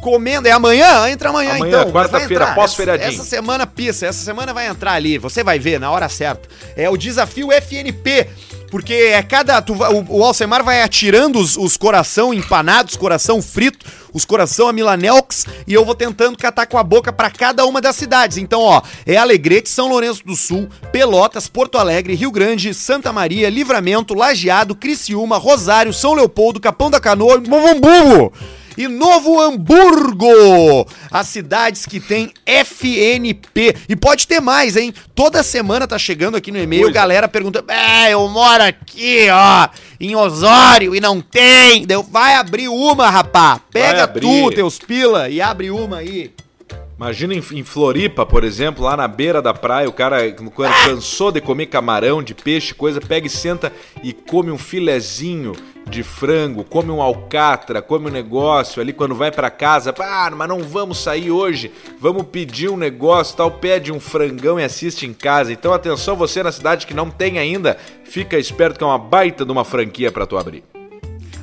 [0.00, 1.10] Comenda, é amanhã?
[1.10, 1.92] Entra amanhã, amanhã então.
[1.92, 3.08] quarta-feira, pós-feriadinho.
[3.08, 5.18] Essa, essa semana pissa, essa semana vai entrar ali.
[5.18, 6.48] Você vai ver na hora certa.
[6.76, 8.28] É o desafio FNP.
[8.70, 9.60] Porque é cada.
[9.62, 14.72] Tu, o, o Alcemar vai atirando os, os coração empanados, coração frito, os coração a
[14.72, 18.36] Milanelx, e eu vou tentando catar com a boca para cada uma das cidades.
[18.36, 23.50] Então, ó, é Alegrete, São Lourenço do Sul, Pelotas, Porto Alegre, Rio Grande, Santa Maria,
[23.50, 28.32] Livramento, Lajeado, Criciúma, Rosário, São Leopoldo, Capão da Canoa Muvumbugo
[28.78, 33.74] e Novo Hamburgo, as cidades que tem FNP.
[33.88, 34.94] E pode ter mais, hein?
[35.16, 40.14] Toda semana tá chegando aqui no e-mail, galera pergunta: É, eu moro aqui, ó, em
[40.14, 41.84] Osório e não tem.
[41.84, 43.60] Deu, vai abrir uma, rapá.
[43.72, 46.32] Pega tu, teus pila, e abre uma aí.
[46.98, 51.30] Imagina em, em, Floripa, por exemplo, lá na beira da praia, o cara quando cansou
[51.30, 55.52] de comer camarão, de peixe, coisa, pega e senta e come um filezinho
[55.88, 60.48] de frango, come um alcatra, come um negócio ali quando vai para casa, ah, mas
[60.48, 65.14] não vamos sair hoje, vamos pedir um negócio, tal, pede um frangão e assiste em
[65.14, 65.52] casa.
[65.52, 69.44] Então atenção você na cidade que não tem ainda, fica esperto que é uma baita
[69.44, 70.64] de uma franquia para tu abrir.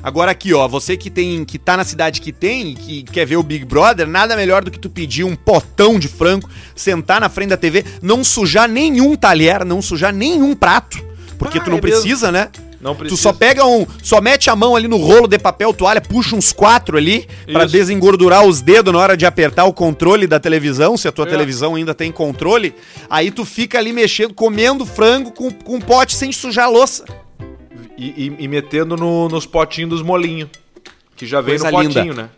[0.06, 3.26] Agora aqui, ó, você que tem que tá na cidade que tem e que quer
[3.26, 7.20] ver o Big Brother, nada melhor do que tu pedir um potão de frango, sentar
[7.20, 11.04] na frente da TV, não sujar nenhum talher, não sujar nenhum prato,
[11.36, 12.50] porque ah, tu não é precisa, mesmo.
[12.52, 12.64] né?
[13.08, 16.36] Tu só pega um, só mete a mão ali no rolo de papel toalha, puxa
[16.36, 20.96] uns quatro ali para desengordurar os dedos na hora de apertar o controle da televisão,
[20.96, 21.30] se a tua é.
[21.30, 22.76] televisão ainda tem controle.
[23.10, 27.25] Aí tu fica ali mexendo, comendo frango com, com um pote sem sujar a louça.
[27.96, 30.50] E, e, e metendo no, nos potinhos dos molinhos.
[31.16, 32.22] Que já vem Coisa no potinho, linda.
[32.24, 32.28] né?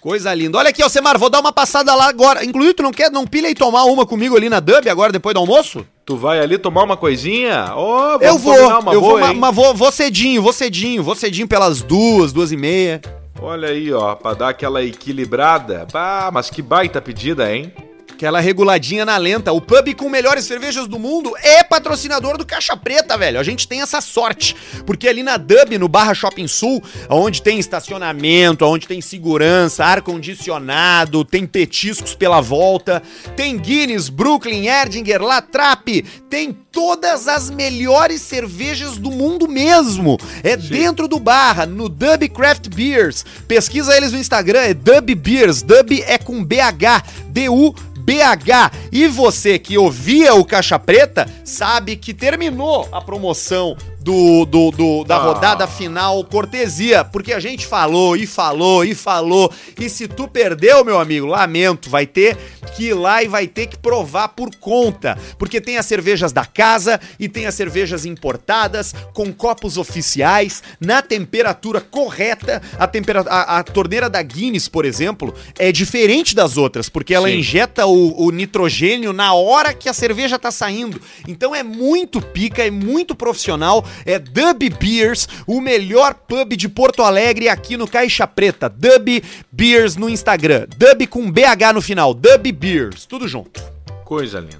[0.00, 0.58] Coisa linda.
[0.58, 2.44] Olha aqui, ó, Semar, vou dar uma passada lá agora.
[2.44, 5.34] Inclusive, tu não quer, não pilha e tomar uma comigo ali na Dub agora, depois
[5.34, 5.84] do almoço?
[6.04, 7.72] Tu vai ali tomar uma coisinha?
[7.76, 11.82] Oh, eu vou, eu boa, vou, mas vou, vou cedinho, vou cedinho, vou cedinho pelas
[11.82, 13.00] duas, duas e meia.
[13.40, 15.86] Olha aí, ó, pra dar aquela equilibrada.
[15.92, 17.72] Ah, mas que baita pedida, hein?
[18.18, 19.52] Aquela reguladinha na lenta.
[19.52, 23.38] O pub com melhores cervejas do mundo é patrocinador do Caixa Preta, velho.
[23.38, 24.56] A gente tem essa sorte.
[24.84, 31.24] Porque ali na Dub, no Barra Shopping Sul, onde tem estacionamento, onde tem segurança, ar-condicionado,
[31.24, 33.00] tem petiscos pela volta,
[33.36, 35.86] tem Guinness, Brooklyn, Erdinger, Latrap,
[36.28, 40.18] tem todas as melhores cervejas do mundo mesmo.
[40.42, 40.68] É Sim.
[40.70, 43.24] dentro do Barra, no Dub Craft Beers.
[43.46, 45.62] Pesquisa eles no Instagram, é Dub Beers.
[45.62, 47.72] Dub é com BH, D-U
[48.08, 48.88] BH.
[48.90, 55.04] E você que ouvia o Caixa Preta sabe que terminou a promoção do, do, do-
[55.04, 55.22] da Ah.
[55.22, 59.52] rodada final, cortesia, porque a gente falou e falou e falou.
[59.78, 62.36] E se tu perdeu, meu amigo, lamento, vai ter
[62.76, 65.18] que ir lá e vai ter que provar por conta.
[65.38, 71.02] Porque tem as cervejas da casa e tem as cervejas importadas, com copos oficiais, na
[71.02, 72.62] temperatura correta.
[72.78, 77.28] A, tempera a, a torneira da Guinness, por exemplo, é diferente das outras, porque ela
[77.28, 77.38] Sim.
[77.38, 81.00] injeta o, o nitrogênio na hora que a cerveja tá saindo.
[81.26, 83.84] Então é muito pica, é muito profissional.
[84.04, 88.68] É Dub Beers, o melhor pub de Porto Alegre aqui no Caixa Preta.
[88.68, 90.66] Dub Beers no Instagram.
[90.76, 92.14] Dub com BH no final.
[92.14, 93.06] Dub Beers.
[93.06, 93.62] Tudo junto.
[94.04, 94.58] Coisa linda.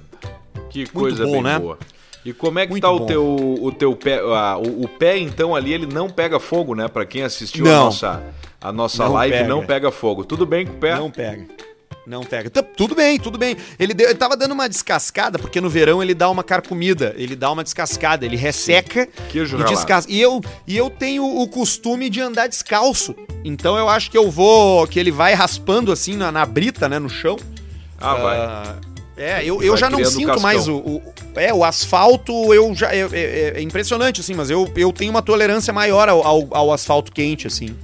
[0.69, 1.59] Que coisa bom, bem né?
[1.59, 1.77] boa.
[2.23, 3.05] E como é que Muito tá o bom.
[3.05, 3.25] teu,
[3.61, 4.19] o teu pé?
[4.19, 6.87] ah, o, o pé, então, ali, ele não pega fogo, né?
[6.87, 7.85] Pra quem assistiu a Não.
[7.85, 8.21] nossa,
[8.61, 9.47] a nossa Não live, pega.
[9.49, 10.25] não pega fogo.
[10.25, 10.95] Tudo bem com o pé?
[10.95, 11.45] Não pega.
[12.09, 12.49] Não pega.
[12.49, 13.55] Tudo bem, tudo bem.
[13.77, 17.35] Ele, deu- ele tava dando uma descascada, porque no verão ele dá uma carcomida, ele
[17.35, 20.11] dá uma descascada, ele resseca Queijo e descasca.
[20.11, 23.15] E eu, e eu tenho o costume de andar descalço.
[23.45, 24.87] Então eu acho que eu vou.
[24.87, 27.37] que ele vai raspando assim na, na brita, né, no chão.
[28.01, 28.37] Ah, vai.
[28.39, 28.75] Ah,
[29.15, 30.41] é, eu, eu Vai já não sinto cascão.
[30.41, 32.91] mais o, o- É, o asfalto eu já.
[32.91, 36.73] É, é- é impressionante, assim, mas eu, eu tenho uma tolerância maior ao, ao, ao
[36.73, 37.75] asfalto quente, assim.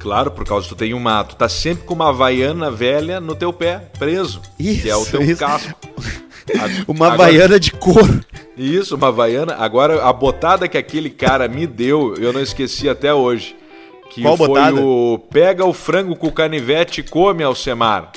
[0.00, 1.22] Claro, por causa que tu tem uma.
[1.22, 4.40] Tu tá sempre com uma havaiana velha no teu pé, preso.
[4.56, 5.36] que é o Isso, teu isso.
[5.38, 5.78] casco.
[6.58, 8.24] A- Uma agora- havaiana de couro.
[8.56, 9.54] Isso, uma havaiana.
[9.56, 13.54] Agora, a botada que aquele cara me deu, eu não esqueci até hoje.
[14.10, 14.80] Que Qual foi botada?
[14.80, 18.10] o pega o frango com o canivete e come, Alcemar.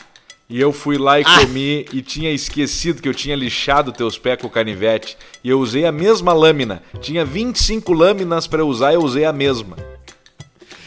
[0.49, 1.39] E eu fui lá e Ah!
[1.41, 5.15] comi e tinha esquecido que eu tinha lixado teus pés com o canivete.
[5.43, 6.81] E eu usei a mesma lâmina.
[7.01, 9.75] Tinha 25 lâminas pra eu usar, eu usei a mesma.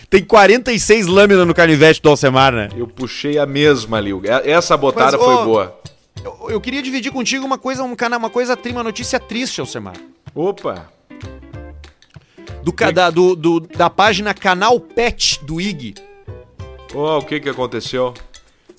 [0.09, 2.69] Tem 46 lâminas no canivete do Alcemar, né?
[2.77, 4.13] Eu puxei a mesma ali.
[4.13, 5.81] E- Essa botada Mas, foi ô, boa.
[6.25, 9.97] Eu, eu queria dividir contigo uma coisa, um, uma coisa, uma notícia triste, Alcemar.
[10.35, 10.89] Opa!
[12.63, 15.95] Do, da, do, do- da página Canal Pet do IG.
[16.95, 18.15] Ó, o que que aconteceu?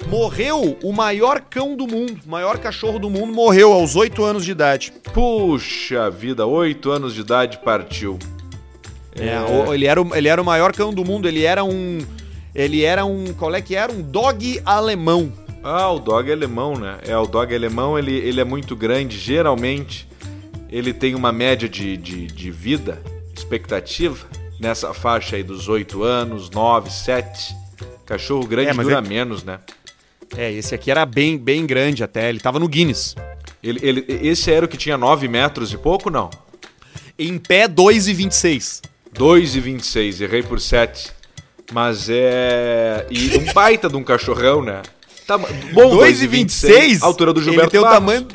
[0.08, 4.46] Morreu o maior cão do mundo, o maior cachorro do mundo, morreu aos 8 anos
[4.46, 4.94] de idade.
[5.13, 8.20] Puxa vida, 8 anos de idade partiu.
[9.19, 11.99] É, o- ele, era o, ele era o maior cão do mundo, ele era um.
[12.53, 13.34] Ele era um.
[13.34, 13.91] Qual é que era?
[13.91, 15.32] Um dog alemão.
[15.63, 16.97] Ah, o dog alemão, né?
[17.08, 19.17] É, o dog alemão, ele, ele é muito grande.
[19.17, 20.08] Geralmente,
[20.69, 23.01] ele tem uma média de, de, de vida,
[23.36, 24.25] expectativa,
[24.60, 27.56] nessa faixa aí dos 8 anos, 9, 7.
[28.06, 29.60] Cachorro grande É, dura é- menos, né?
[30.36, 33.15] É, esse aqui era bem, bem grande até, ele tava no Guinness.
[33.63, 36.30] Ele, ele, esse era o que tinha 9 metros e pouco, não?
[37.17, 38.82] Em pé, 2,26.
[39.17, 41.12] 2,26, errei por 7.
[41.71, 43.06] Mas é.
[43.10, 44.82] E um baita de um cachorrão, né?
[45.25, 46.99] Tá, bom, 2,26?
[47.01, 48.27] Altura do Gilberto Ele tem o tamanho.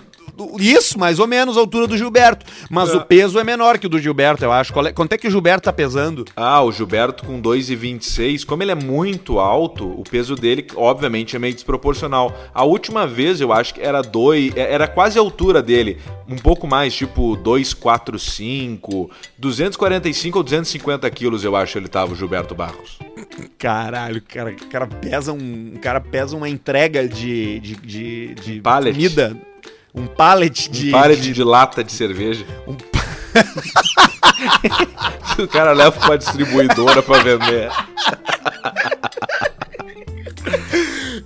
[0.59, 2.47] Isso, mais ou menos a altura do Gilberto.
[2.71, 2.97] Mas É.
[2.97, 4.73] o peso é menor que o do Gilberto, eu acho.
[4.87, 6.25] É- Quanto é que o Gilberto tá pesando?
[6.35, 8.45] Ah, o Gilberto com 2,26.
[8.45, 12.35] Como ele é muito alto, o peso dele, obviamente, é meio desproporcional.
[12.55, 14.53] A última vez eu acho que era 2.
[14.57, 15.99] Era quase a altura dele.
[16.29, 19.11] Um pouco mais, tipo 245.
[19.39, 22.99] 245 ou 250 quilos, eu acho, ele tava, o Gilberto Barros.
[23.59, 25.75] Caralho, o cara, cara pesa um.
[25.81, 27.61] Cara pesa uma entrega de.
[27.61, 28.93] de, de, de pallet.
[28.95, 29.37] comida.
[29.95, 30.89] Um pallet de.
[30.89, 32.47] Um pallet de, lata de cerveja.
[32.67, 32.77] Um
[35.43, 37.71] o cara leva pra distribuidora pra vender.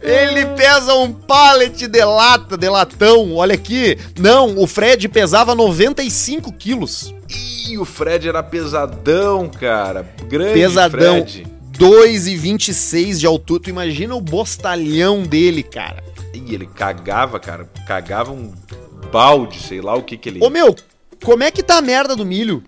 [0.01, 3.35] Ele pesa um pallet de lata, de latão.
[3.35, 3.99] Olha aqui.
[4.19, 7.15] Não, o Fred pesava 95 quilos.
[7.29, 10.09] Ih, o Fred era pesadão, cara.
[10.29, 11.27] Grande Pesadão.
[11.27, 11.47] Fred.
[11.77, 13.63] 2,26 de altura.
[13.65, 16.03] Tu imagina o bostalhão dele, cara.
[16.37, 17.69] Ih, ele cagava, cara.
[17.87, 18.53] Cagava um
[19.11, 20.45] balde, sei lá o que que ele...
[20.45, 20.75] Ô meu,
[21.25, 22.63] como é que tá a merda do milho?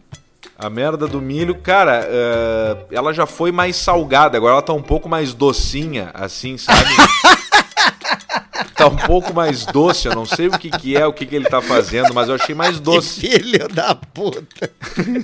[0.57, 4.83] A merda do milho, cara, eh, ela já foi mais salgada, agora ela tá um
[4.83, 6.91] pouco mais docinha, assim, sabe?
[8.75, 11.37] tá um pouco mais doce, eu não sei o que que é, o que que
[11.37, 13.21] ele tá fazendo, mas eu achei mais doce.
[13.21, 14.71] Filho da puta.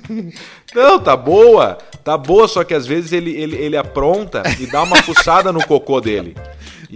[0.75, 4.83] Não, tá boa, tá boa, só que às vezes ele, ele, ele apronta e dá
[4.83, 6.37] uma fuçada no cocô dele.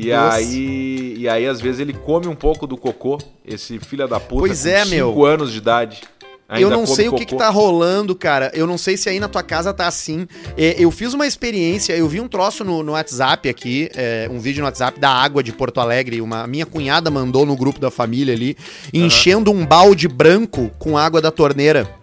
[0.00, 0.36] E Nossa.
[0.36, 4.42] aí, e aí, às vezes, ele come um pouco do cocô, esse filho da puta,
[4.42, 5.08] Pois é, meu.
[5.08, 6.02] 5 anos de idade.
[6.50, 8.48] eu não sei o que, que tá rolando, cara.
[8.54, 10.28] Eu não sei se aí na tua casa tá assim.
[10.56, 14.38] É, eu fiz uma experiência, eu vi um troço no, no WhatsApp aqui, é, um
[14.38, 16.20] vídeo no WhatsApp da água de Porto Alegre.
[16.20, 18.56] Uma minha cunhada mandou no grupo da família ali,
[18.94, 21.98] enchendo um balde branco com água da torneira.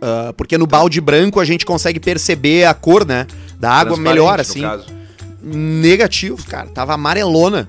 [0.00, 3.26] Ah, porque no balde branco a gente consegue perceber a cor, né?
[3.58, 4.60] Da água melhor, no assim.
[4.60, 5.03] caso.
[5.44, 6.68] Negativo, cara.
[6.68, 7.68] Tava amarelona.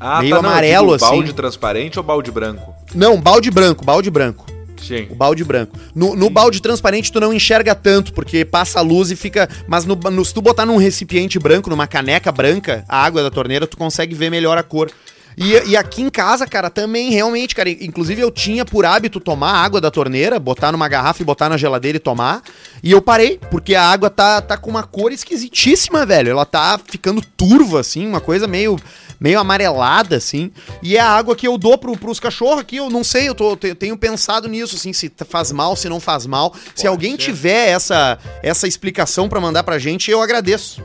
[0.00, 1.32] Ah, Meio tá, não, amarelo, digo, Balde assim.
[1.34, 2.74] transparente ou balde branco?
[2.92, 4.44] Não, balde branco, balde branco.
[4.82, 5.06] Sim.
[5.10, 5.78] O balde branco.
[5.94, 9.48] No, no balde transparente tu não enxerga tanto, porque passa a luz e fica.
[9.68, 13.30] Mas no, no- se tu botar num recipiente branco, numa caneca branca, a água da
[13.30, 14.90] torneira, tu consegue ver melhor a cor.
[15.36, 17.70] E, e aqui em casa, cara, também realmente, cara.
[17.70, 21.48] Inclusive eu tinha por hábito tomar a água da torneira, botar numa garrafa e botar
[21.48, 22.42] na geladeira e tomar.
[22.82, 26.30] E eu parei, porque a água tá, tá com uma cor esquisitíssima, velho.
[26.30, 28.78] Ela tá ficando turva, assim, uma coisa meio
[29.20, 30.50] meio amarelada, assim.
[30.82, 32.78] E é a água que eu dou pro, pros cachorros aqui.
[32.78, 36.00] Eu não sei, eu tô, te- tenho pensado nisso, assim, se faz mal, se não
[36.00, 36.52] faz mal.
[36.74, 37.18] se alguém ser.
[37.18, 40.82] tiver essa, essa explicação pra mandar pra gente, eu agradeço.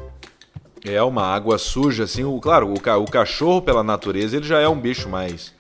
[0.86, 2.24] É uma água suja, assim.
[2.24, 5.54] O, claro, o, ca- o cachorro, pela natureza, ele já é um bicho mais,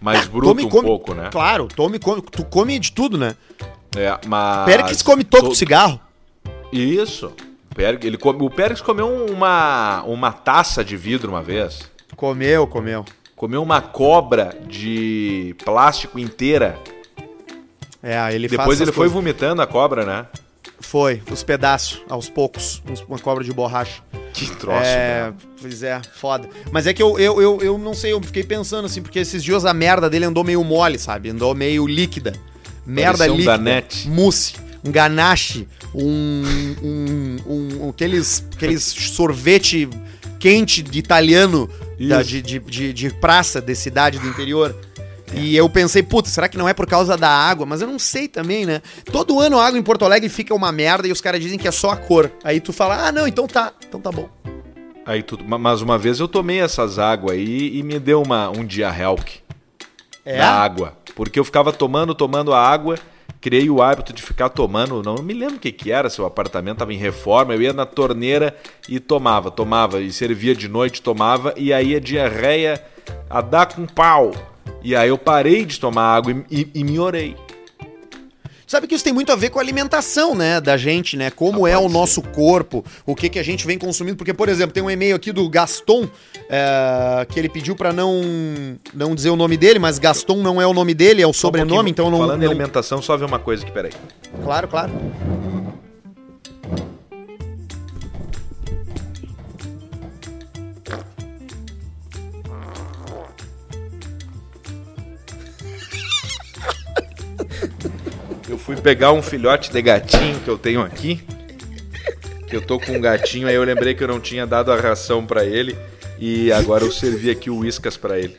[0.00, 1.28] mais bruto Tome, um come- pouco, né?
[1.30, 3.34] Claro, tome, come, tu come de tudo, né?
[3.96, 4.66] É, mas...
[4.66, 6.00] Pericles come todo to- cigarro.
[6.72, 7.32] Isso.
[8.02, 8.44] Ele come...
[8.44, 11.90] O Périx comeu uma, uma taça de vidro uma vez.
[12.16, 13.04] Comeu, comeu.
[13.34, 16.78] Comeu uma cobra de plástico inteira.
[18.02, 19.12] É, ele Depois ele foi coisas.
[19.12, 20.26] vomitando a cobra, né?
[20.80, 22.82] Foi, os pedaços, aos poucos.
[23.08, 24.02] Uma cobra de borracha.
[24.32, 26.48] Que troço, é, pois é, foda.
[26.70, 29.42] Mas é que eu, eu, eu, eu não sei, eu fiquei pensando assim, porque esses
[29.42, 31.30] dias a merda dele andou meio mole, sabe?
[31.30, 32.34] Andou meio líquida.
[32.84, 33.56] Merda Parecia um líquida.
[33.56, 34.08] Danete.
[34.08, 34.54] Mousse,
[34.84, 36.42] um ganache, um,
[36.82, 39.88] um, um- aqueles, aqueles sorvete
[40.38, 42.30] quente de italiano da- Isso.
[42.30, 44.76] de, de, de, de praça, de cidade do interior.
[45.34, 47.66] E eu pensei, puta, será que não é por causa da água?
[47.66, 48.80] Mas eu não sei também, né?
[49.04, 51.66] Todo ano a água em Porto Alegre fica uma merda e os caras dizem que
[51.66, 52.30] é só a cor.
[52.44, 54.28] Aí tu fala, ah, não, então tá, então tá bom.
[55.04, 55.44] Aí tudo.
[55.44, 58.88] ma- Mas uma vez eu tomei essas águas aí e me deu uma, um dia
[58.88, 59.40] helk
[60.24, 60.38] É?
[60.38, 60.96] da água.
[61.14, 62.96] Porque eu ficava tomando, tomando a água,
[63.40, 66.26] criei o hábito de ficar tomando, não me lembro o que que era, se o
[66.26, 68.56] apartamento tava em reforma, eu ia na torneira
[68.88, 72.82] e tomava, tomava, e servia de noite, tomava, e aí a diarreia
[73.30, 74.32] a dar com pau.
[74.82, 77.36] E aí eu parei de tomar água e, e, e me orei.
[78.66, 81.30] Sabe que isso tem muito a ver com a alimentação, né, da gente, né?
[81.30, 81.88] Como Ah, é o ser.
[81.88, 84.16] nosso corpo, o que que a gente vem consumindo.
[84.16, 86.08] Porque, por exemplo, tem um e-mail aqui do Gaston,
[86.50, 88.22] é, que ele pediu pra não,
[88.92, 91.32] não dizer o nome dele, mas Gaston não é o nome dele, é o um
[91.32, 92.18] sobrenome, pouquinho, então não...
[92.18, 92.50] Falando em não...
[92.50, 93.92] alimentação, só ver uma coisa aqui, peraí.
[94.42, 94.92] Claro, claro.
[108.48, 111.20] Eu fui pegar um filhote de gatinho que eu tenho aqui.
[112.48, 114.76] Que eu tô com um gatinho, aí eu lembrei que eu não tinha dado a
[114.80, 115.76] ração pra ele.
[116.18, 118.36] E agora eu servi aqui o Whiskas pra ele.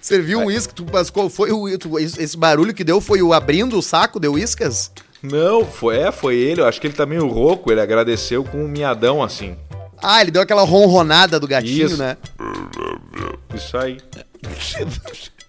[0.00, 1.76] Serviu um uísque, tu- mas qual foi o...
[1.78, 4.90] tu- esse barulho que deu foi o abrindo o saco de uíscas?
[5.22, 6.62] Não, foi, é, foi ele.
[6.62, 7.70] Eu acho que ele tá meio rouco.
[7.70, 9.54] Ele agradeceu com um miadão assim.
[10.02, 11.98] Ah, ele deu aquela ronronada do gatinho, Isso.
[11.98, 12.16] né?
[13.54, 13.98] Isso aí.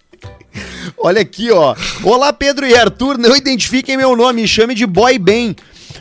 [0.98, 1.74] Olha aqui, ó.
[2.02, 3.18] Olá, Pedro e Arthur.
[3.18, 5.56] Não identifiquem meu nome, me chame de Boy Ben.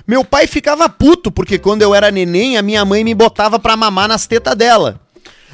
[0.07, 3.77] Meu pai ficava puto porque quando eu era neném, a minha mãe me botava pra
[3.77, 4.99] mamar nas tetas dela.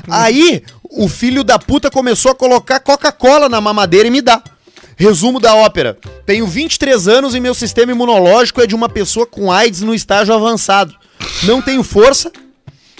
[0.09, 4.41] Aí, o filho da puta começou a colocar Coca-Cola na mamadeira e me dá.
[4.95, 5.97] Resumo da ópera.
[6.26, 10.34] Tenho 23 anos e meu sistema imunológico é de uma pessoa com AIDS no estágio
[10.34, 10.95] avançado.
[11.43, 12.32] Não tenho força,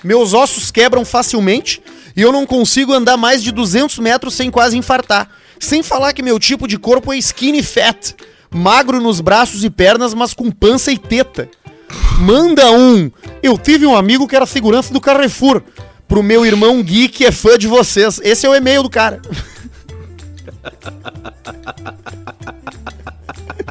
[0.04, 1.82] meus ossos quebram facilmente
[2.16, 5.30] e eu não consigo andar mais de 200 metros sem quase infartar.
[5.60, 8.16] Sem falar que meu tipo de corpo é skinny fat,
[8.50, 11.50] magro nos braços e pernas, mas com pança e teta.
[12.20, 13.12] Manda um.
[13.42, 15.62] Eu tive um amigo que era segurança do Carrefour.
[16.08, 18.20] Pro meu irmão Gui, que é fã de vocês.
[18.24, 19.22] Esse é o e-mail do cara.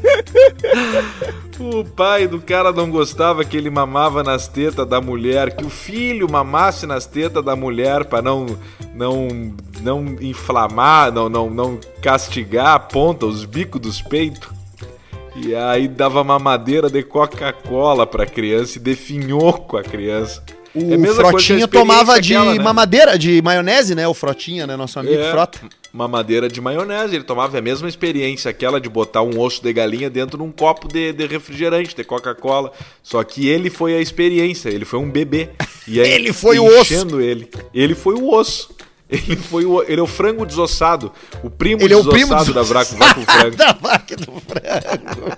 [1.59, 5.70] O pai do cara não gostava que ele mamava nas tetas da mulher, que o
[5.70, 8.44] filho mamasse nas tetas da mulher pra não
[8.94, 9.28] não
[9.80, 14.50] não inflamar, não não não castigar a ponta, os bicos dos peitos.
[15.34, 20.42] E aí dava mamadeira de Coca-Cola pra criança e definhou com a criança.
[20.76, 22.62] O É coisa que a Frotinha experiência tomava de aquela, né?
[22.62, 24.06] mamadeira, de maionese, né?
[24.06, 24.76] O Frotinha, né?
[24.76, 25.60] Nosso amigo É, Frota.
[25.92, 30.10] Mamadeira de maionese, ele tomava a mesma experiência, aquela de botar um osso de galinha
[30.10, 32.70] dentro de um copo de, de refrigerante, de Coca-Cola.
[33.02, 35.48] Só que ele foi a experiência, ele foi um bebê.
[35.88, 37.20] E aí, Ele foi o osso.
[37.20, 37.48] ele.
[37.72, 38.74] Ele foi o osso.
[39.09, 41.12] Ele foi o, ele é o frango desossado.
[41.42, 43.57] O primo Ele é o desossado primo da Vraco Vaco Frango.
[43.57, 45.36] da vaca do frango.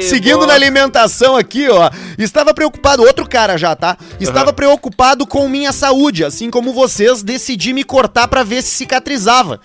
[0.02, 0.46] Seguindo bosta.
[0.48, 1.90] na alimentação aqui, ó.
[2.18, 3.96] Estava preocupado, outro cara já, tá?
[4.20, 4.54] Estava Aham.
[4.54, 9.60] preocupado com minha saúde, assim como vocês, decidi me cortar pra ver se cicatrizava.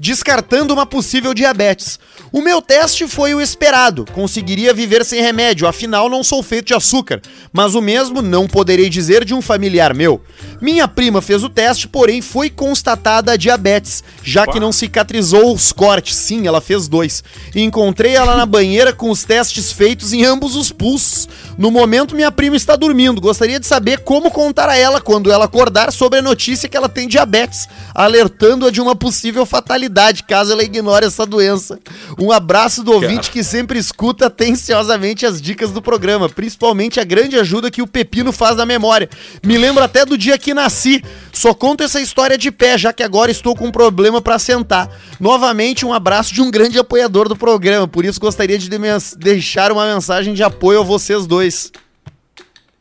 [0.00, 2.00] Descartando uma possível diabetes.
[2.32, 6.74] O meu teste foi o esperado, conseguiria viver sem remédio, afinal não sou feito de
[6.74, 7.20] açúcar,
[7.52, 10.22] mas o mesmo não poderei dizer de um familiar meu.
[10.58, 15.70] Minha prima fez o teste, porém foi constatada a diabetes, já que não cicatrizou os
[15.70, 16.16] cortes.
[16.16, 17.22] Sim, ela fez dois.
[17.54, 21.28] Encontrei ela na banheira com os testes feitos em ambos os pulsos.
[21.58, 23.20] No momento, minha prima está dormindo.
[23.20, 26.88] Gostaria de saber como contar a ela quando ela acordar sobre a notícia que ela
[26.88, 29.89] tem diabetes, alertando-a de uma possível fatalidade
[30.24, 31.78] caso ela ignore essa doença.
[32.18, 37.36] Um abraço do ouvinte que sempre escuta atenciosamente as dicas do programa, principalmente a grande
[37.36, 39.08] ajuda que o Pepino faz na memória.
[39.42, 41.02] Me lembro até do dia que nasci.
[41.32, 44.90] Só conto essa história de pé, já que agora estou com um problema para sentar.
[45.18, 48.68] Novamente, um abraço de um grande apoiador do programa, por isso gostaria de
[49.16, 51.72] deixar uma mensagem de apoio a vocês dois.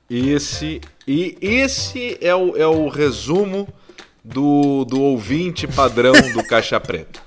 [0.10, 3.68] Esse e esse é o, é o resumo
[4.30, 7.20] do, do ouvinte padrão do Caixa Preta.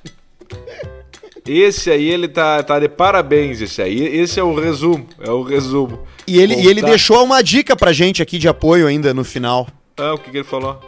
[1.47, 4.01] Esse aí, ele tá, tá de parabéns, esse aí.
[4.01, 6.01] Esse é o resumo, é o resumo.
[6.27, 9.67] E ele, e ele deixou uma dica pra gente aqui de apoio ainda no final.
[9.97, 10.81] Ah, o que, que ele falou?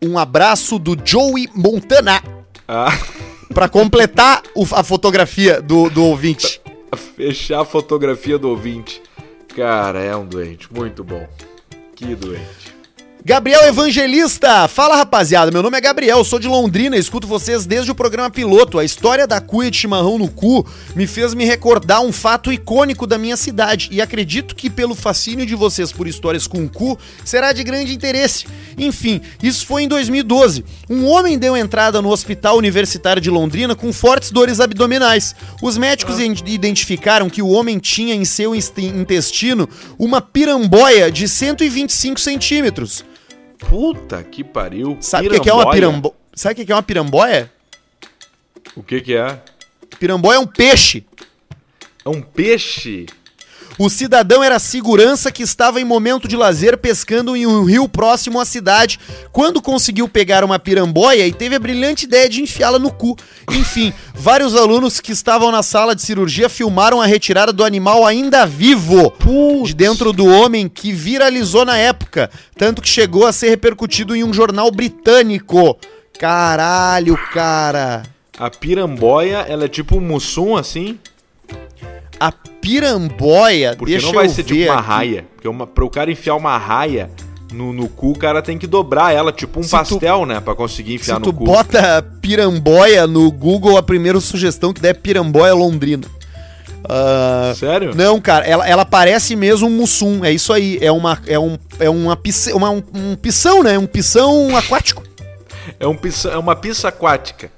[0.00, 2.22] Um abraço do Joey Montana.
[2.68, 2.96] Ah.
[3.52, 6.60] Pra completar o, a fotografia do, do ouvinte.
[7.16, 9.02] Fechar a fotografia do ouvinte.
[9.56, 10.72] Cara, é um doente.
[10.72, 11.26] Muito bom.
[11.96, 12.73] Que doente.
[13.26, 17.94] Gabriel Evangelista, fala rapaziada, meu nome é Gabriel, sou de Londrina, escuto vocês desde o
[17.94, 18.78] programa piloto.
[18.78, 23.06] A história da cuia de chimarrão no cu me fez me recordar um fato icônico
[23.06, 27.54] da minha cidade e acredito que pelo fascínio de vocês por histórias com cu será
[27.54, 28.44] de grande interesse.
[28.76, 30.62] Enfim, isso foi em 2012.
[30.90, 35.34] Um homem deu entrada no Hospital Universitário de Londrina com fortes dores abdominais.
[35.62, 36.24] Os médicos ah.
[36.44, 39.66] identificaram que o homem tinha em seu intestino
[39.98, 43.02] uma piramboia de 125 centímetros.
[43.68, 44.96] Puta que pariu.
[45.00, 46.14] Sabe o que, que, é uma piramboia?
[46.34, 47.52] Sabe o que, é uma piramboia?
[48.76, 49.40] O que, que é?
[49.98, 51.06] Piramboia é um peixe.
[52.04, 53.06] É um peixe?
[53.76, 58.40] O cidadão era segurança que estava em momento de lazer pescando em um rio próximo
[58.40, 59.00] à cidade,
[59.32, 63.16] quando conseguiu pegar uma piramboia e teve a brilhante ideia de enfiá-la no cu.
[63.50, 68.46] Enfim, vários alunos que estavam na sala de cirurgia filmaram a retirada do animal ainda
[68.46, 69.68] vivo Putz.
[69.68, 74.22] de dentro do homem que viralizou na época, tanto que chegou a ser repercutido em
[74.22, 75.76] um jornal britânico.
[76.16, 78.04] Caralho, cara.
[78.38, 80.98] A piramboia, ela é tipo um mussum assim?
[82.18, 84.88] A piramboia, Porque deixa não vai ser tipo uma aqui.
[84.88, 85.26] raia.
[85.34, 87.10] Porque uma, pro cara enfiar uma raia
[87.52, 90.40] no, no cu, o cara tem que dobrar ela, tipo um se pastel, tu, né?
[90.40, 91.30] Pra conseguir enfiar no cu.
[91.32, 96.06] Se tu bota piramboia no Google, a primeira sugestão que der é piramboia londrina.
[96.84, 97.94] Uh, Sério?
[97.94, 100.78] Não, cara, ela, ela parece mesmo um mussum, é isso aí.
[100.82, 102.18] É uma, é um, é uma,
[102.54, 103.78] uma um, um pisão, né?
[103.78, 105.02] Um pisão aquático.
[105.80, 107.50] É, um pissa, é uma pista aquática.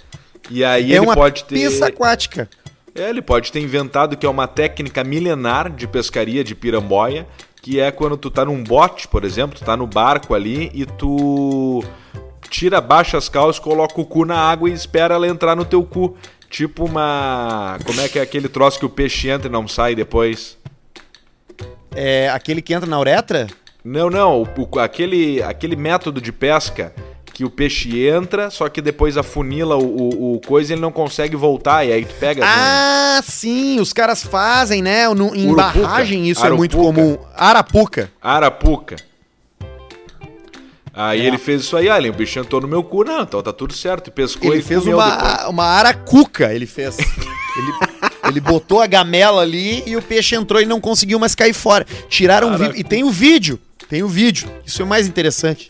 [0.48, 1.56] E aí é ele pode ter.
[1.56, 2.48] Pista aquática.
[2.96, 7.26] É, ele pode ter inventado que é uma técnica milenar de pescaria de piramboia,
[7.60, 10.86] que é quando tu tá num bote, por exemplo, tu tá no barco ali e
[10.86, 11.84] tu
[12.48, 15.84] tira, baixa as calças, coloca o cu na água e espera ela entrar no teu
[15.84, 16.16] cu.
[16.48, 17.76] Tipo uma.
[17.84, 20.56] Como é que é aquele troço que o peixe entra e não sai depois?
[21.94, 23.48] É aquele que entra na uretra?
[23.84, 24.42] Não, não.
[24.42, 26.94] O, aquele, aquele método de pesca
[27.36, 30.90] que o peixe entra, só que depois afunila o, o, o coisa e ele não
[30.90, 32.42] consegue voltar, e aí tu pega.
[32.42, 35.06] Ah, sim, os caras fazem, né?
[35.10, 36.54] No, em Urupuca, barragem isso Arapuca.
[36.54, 37.18] é muito comum.
[37.36, 38.10] Arapuca.
[38.22, 38.96] Arapuca.
[40.94, 41.26] Aí é.
[41.26, 43.74] ele fez isso aí, olha, o bicho entrou no meu cu, não, então tá tudo
[43.74, 44.08] certo.
[44.08, 46.96] E pescou ele fez uma, uma aracuca, ele fez.
[46.98, 47.72] ele,
[48.30, 51.86] ele botou a gamela ali e o peixe entrou e não conseguiu mais cair fora.
[52.08, 52.76] Tiraram o vídeo.
[52.76, 53.60] E tem o vídeo.
[53.90, 54.50] Tem o vídeo.
[54.64, 55.68] Isso é o mais interessante.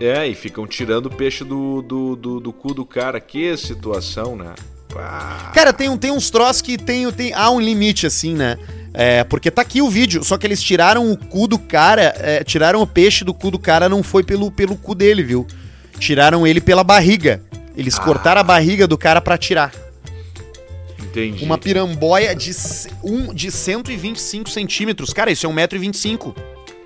[0.00, 3.20] É, e ficam tirando o peixe do, do, do, do cu do cara.
[3.20, 4.54] Que situação, né?
[4.88, 5.50] Pá.
[5.54, 8.56] Cara, tem, tem uns troços que tem, tem, há um limite, assim, né?
[8.94, 12.42] É, porque tá aqui o vídeo, só que eles tiraram o cu do cara, é,
[12.42, 15.46] tiraram o peixe do cu do cara, não foi pelo, pelo cu dele, viu?
[15.98, 17.42] Tiraram ele pela barriga.
[17.76, 18.02] Eles ah.
[18.02, 19.72] cortaram a barriga do cara para tirar.
[21.00, 21.44] Entendi.
[21.44, 22.52] Uma piramboia de,
[23.02, 25.12] um, de 125 centímetros.
[25.12, 26.34] Cara, isso é 1,25m.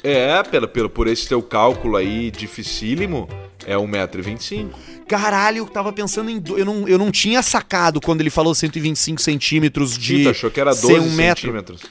[0.02, 3.28] É, pelo, pelo, por esse teu cálculo aí dificílimo,
[3.64, 4.70] é 1,25m.
[5.06, 6.42] Caralho, eu tava pensando em.
[6.56, 10.24] Eu não, eu não tinha sacado quando ele falou 125 centímetros de.
[10.24, 11.42] Tu achou que era 12 um metro.
[11.42, 11.82] centímetros.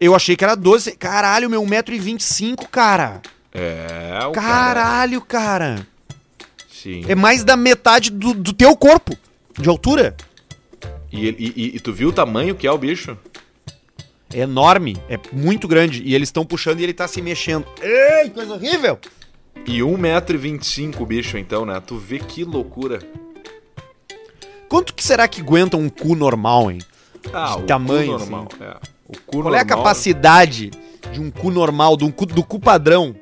[0.00, 0.92] Eu achei que era 12.
[0.96, 3.20] Caralho, meu 1,25m, cara.
[3.52, 5.76] É, o Caralho, cara.
[5.76, 5.86] cara.
[6.70, 7.04] Sim.
[7.08, 9.16] É mais da metade do, do teu corpo
[9.58, 10.14] de altura.
[11.10, 13.16] E, e, e, e tu viu o tamanho que é o bicho?
[14.36, 16.02] É enorme, é muito grande.
[16.04, 17.64] E eles estão puxando e ele tá se mexendo.
[17.80, 18.98] Ei, coisa horrível!
[19.66, 21.80] E 1,25m o bicho, então, né?
[21.80, 22.98] Tu vê que loucura.
[24.98, 26.80] será que aguenta um cu normal, hein?
[27.32, 28.48] Ah, de tamanho, cu normal.
[28.60, 28.76] É.
[29.08, 30.70] O cu Qual é a normal, capacidade
[31.10, 33.16] de um cu normal, do cu, do cu padrão?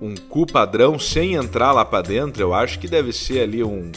[0.00, 3.92] Um cu padrão sem entrar lá pra dentro, eu acho que deve ser ali um,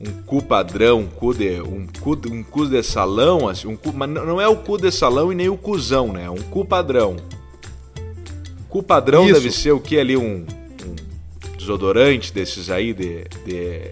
[0.00, 3.92] um cu padrão, um cu de, um cu, um cu de salão, assim, um cu,
[3.92, 6.24] mas não é o cu de salão e nem o cuzão, né?
[6.24, 7.16] É um cu padrão.
[8.68, 9.34] Cu padrão Isso.
[9.34, 10.16] deve ser o que ali?
[10.16, 13.90] Um, um desodorante desses aí de, de,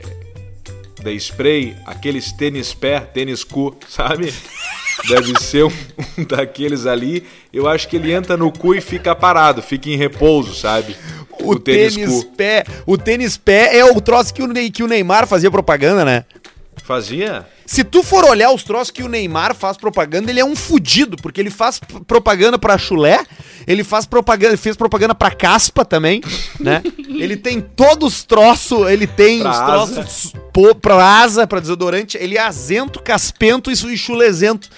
[1.02, 4.32] de spray, aqueles tênis pé, tênis cu, sabe?
[5.06, 5.72] Deve ser um,
[6.18, 7.24] um daqueles ali.
[7.52, 10.96] Eu acho que ele entra no cu e fica parado, fica em repouso, sabe?
[11.50, 12.64] O, tênis, pé.
[12.86, 16.24] O tênis pé é o troço que o, que o Neymar fazia propaganda, né?
[16.76, 17.46] Fazia?
[17.70, 21.18] Se tu for olhar os troços que o Neymar faz propaganda, ele é um fudido,
[21.18, 23.22] porque ele faz propaganda pra chulé,
[23.66, 26.22] ele faz propaganda, ele fez propaganda pra caspa também,
[26.58, 26.82] né?
[26.96, 29.92] ele tem todos os troços, ele tem Pra os asa.
[29.92, 34.70] troços pô, pra asa, pra desodorante, ele é azento, caspento e chulezento.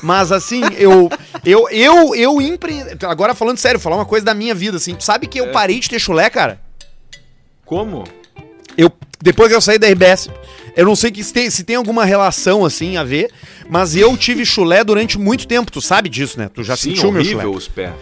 [0.00, 1.10] Mas assim, eu
[1.44, 2.80] eu eu eu empre...
[3.02, 5.50] agora falando sério, falar uma coisa da minha vida assim, tu sabe que eu É.
[5.50, 6.60] parei de ter chulé, cara?
[7.64, 8.04] Como?
[8.78, 8.92] Eu,
[9.26, 10.30] depois que eu saí da RBS,
[10.76, 13.28] eu não sei que se tem, se tem alguma relação assim a ver,
[13.68, 16.48] mas eu tive chulé durante muito tempo, tu sabe disso, né?
[16.48, 17.44] Tu já Sim, sentiu meu chulé.
[17.44, 17.92] os pés.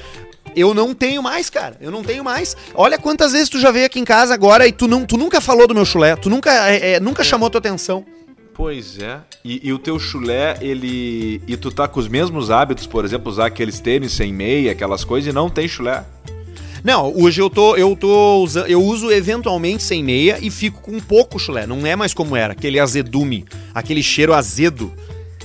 [0.55, 1.79] Eu não tenho mais, cara.
[1.81, 2.55] Eu não tenho mais.
[2.75, 5.41] Olha quantas vezes tu já veio aqui em casa agora e tu, não, tu nunca
[5.41, 8.05] falou do meu chulé, tu nunca, é, é, nunca chamou tua atenção.
[8.53, 9.19] Pois é.
[9.43, 11.41] E, e o teu chulé, ele.
[11.49, 15.05] E tu tá com os mesmos hábitos, por exemplo, usar aqueles tênis sem meia, aquelas
[15.05, 16.05] coisas, e não tem chulé.
[16.85, 21.01] Não, hoje eu tô, eu tô usando, eu uso eventualmente sem meia e fico com
[21.01, 21.67] pouco chulé.
[21.67, 24.93] Não é mais como era, aquele azedume, aquele cheiro azedo.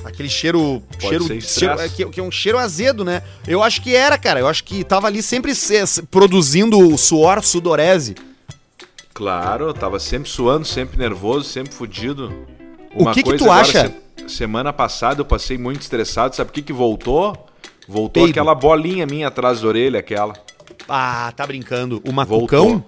[0.03, 0.81] Aquele cheiro.
[0.99, 3.21] Pode cheiro, cheiro que, que é um cheiro azedo, né?
[3.47, 4.39] Eu acho que era, cara.
[4.39, 8.15] Eu acho que tava ali sempre se- produzindo suor, sudorese.
[9.13, 12.33] Claro, eu tava sempre suando, sempre nervoso, sempre fudido.
[12.95, 13.91] O que que tu acha?
[14.17, 17.35] se- semana passada eu passei muito estressado, sabe o que que voltou?
[17.87, 18.29] Voltou Peido.
[18.31, 20.33] aquela bolinha minha atrás da orelha, aquela.
[20.87, 21.97] Ah, tá brincando.
[22.05, 22.13] O Voltou.
[22.13, 22.83] macucão?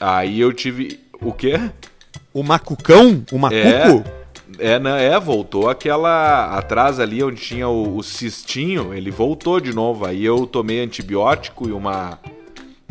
[0.00, 1.00] Aí eu tive.
[1.20, 1.58] O quê?
[2.32, 3.24] O macucão?
[3.32, 4.04] O macuco?
[4.58, 6.56] É, não, é, voltou aquela.
[6.56, 10.06] Atrás ali onde tinha o, o cistinho, ele voltou de novo.
[10.06, 12.18] Aí eu tomei antibiótico e uma.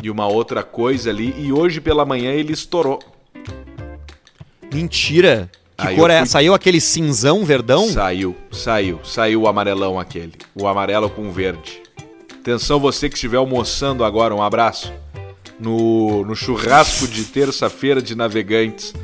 [0.02, 1.34] E uma outra coisa ali.
[1.38, 2.98] E hoje pela manhã ele estourou.
[4.72, 5.50] Mentira.
[5.76, 6.18] Que Aí cor é?
[6.18, 7.88] fui- Saiu aquele cinzão, verdão?
[7.88, 10.32] Saiu, saiu, saiu o amarelão aquele.
[10.54, 11.82] O amarelo com o verde.
[12.40, 14.90] Atenção, você que estiver almoçando agora, um abraço.
[15.58, 18.94] No, no churrasco de terça-feira de navegantes.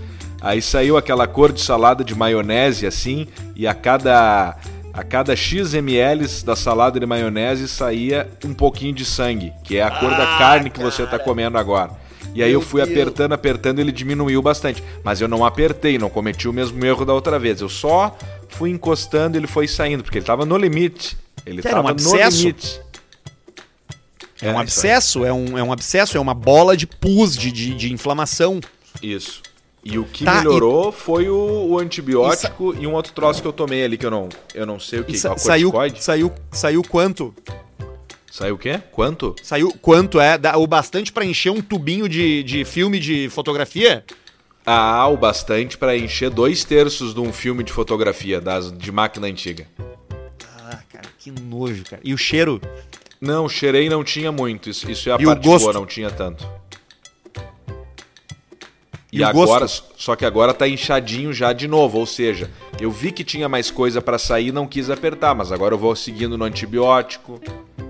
[0.41, 4.57] Aí saiu aquela cor de salada de maionese assim, e a cada
[4.91, 9.83] a cada X ml da salada de maionese saía um pouquinho de sangue, que é
[9.83, 11.91] a cor da carne que você tá comendo agora.
[12.35, 12.91] E aí Meu eu fui Deus.
[12.91, 14.83] apertando, apertando, ele diminuiu bastante.
[15.05, 17.61] Mas eu não apertei, não cometi o mesmo erro da outra vez.
[17.61, 18.17] Eu só
[18.49, 21.19] fui encostando ele foi saindo, porque ele tava no limite.
[21.45, 22.81] Ele era um no limite.
[24.43, 24.63] É um aí.
[24.63, 28.61] abscesso, é um, é um abscesso, é uma bola de pus, de, de, de inflamação.
[29.03, 29.43] Isso.
[29.85, 33.53] E o que Tá, melhorou foi o, o antibiótico e, um outro troço que eu
[33.53, 35.19] tomei ali, que eu não, eu não sei o E que.
[35.19, 37.33] sa- saiu, saiu, saiu quanto?
[38.31, 38.81] Saiu o quê?
[38.93, 39.35] Quanto?
[39.43, 40.37] Saiu quanto é?
[40.37, 44.05] Dá o bastante pra encher um tubinho de, de filme de fotografia?
[44.67, 49.29] Ah, o bastante pra encher dois terços de um filme de fotografia das, de máquina
[49.29, 49.67] antiga.
[50.69, 52.03] Ah, cara, que nojo, cara.
[52.05, 52.61] E o cheiro?
[53.21, 54.69] Não, cheirei não tinha muito.
[54.69, 56.47] Isso, isso é a E parte boa, não tinha tanto.
[59.13, 59.85] E, E agora, gosto?
[59.97, 62.51] só que agora tá inchadinho já de novo, ou seja,
[62.81, 65.95] eu vi que tinha mais coisa pra sair, não quis apertar, mas agora eu vou
[65.97, 67.41] seguindo no antibiótico,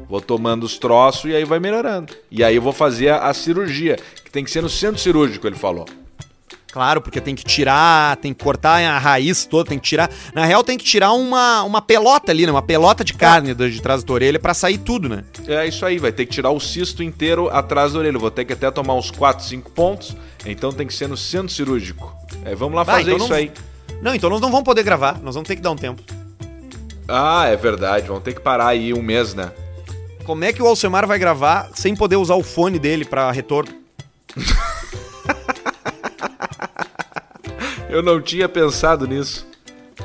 [0.09, 2.15] vou tomando os troços e aí vai melhorando.
[2.31, 5.47] E aí eu vou fazer a, a cirurgia, que tem que ser no centro cirúrgico,
[5.47, 5.87] ele falou.
[6.77, 10.11] Claro, porque tem que tirar, tem que cortar a raiz toda, tem que tirar.
[10.35, 12.53] Na real, tem que tirar uma, uma pelota ali, né?
[12.53, 15.25] Uma pelota de carne de de trás da orelha pra sair tudo, né?
[15.49, 18.19] É isso aí, vai ter que tirar o cisto inteiro atrás da orelha.
[18.19, 20.15] Vou ter que até tomar uns 4, 5 pontos,
[20.45, 22.15] então tem que ser no centro cirúrgico.
[22.45, 23.53] É, vamos lá Vai, fazer então isso não- aí.
[24.03, 26.03] Não, então nós não vamos poder gravar, nós vamos ter que dar um tempo.
[27.09, 28.07] Ah, é verdade.
[28.09, 29.51] Vão ter que parar aí um mês, né?
[30.25, 33.73] Como é que o Alcemar vai gravar sem poder usar o fone dele pra retorno?
[37.89, 39.47] Eu não tinha pensado nisso.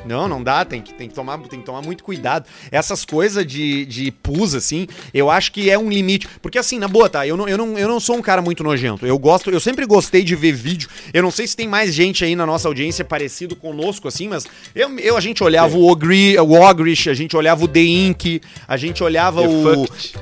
[0.05, 2.45] Não, não dá, tem que, tem que, tomar, tem que tomar muito cuidado.
[2.71, 6.27] Essas coisas de, de pus, assim, eu acho que é um limite.
[6.41, 7.27] Porque, assim, na boa, tá?
[7.27, 9.05] Eu não, eu, não, eu não sou um cara muito nojento.
[9.05, 10.89] Eu gosto, eu sempre gostei de ver vídeo.
[11.13, 14.45] Eu não sei se tem mais gente aí na nossa audiência parecido conosco, assim, mas
[14.73, 18.41] eu, eu a gente olhava o, Ogri, o Ogrish, a gente olhava o The Ink,
[18.67, 19.85] a gente olhava o.
[19.85, 20.15] Fucked.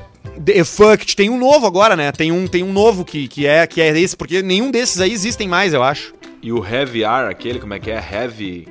[0.44, 1.16] The Fucked.
[1.16, 2.12] Tem um novo agora, né?
[2.12, 5.12] Tem um, tem um novo que, que, é, que é esse, porque nenhum desses aí
[5.12, 6.14] existem mais, eu acho.
[6.42, 7.96] E o Heavy R, aquele, como é que é?
[8.12, 8.68] Heavy.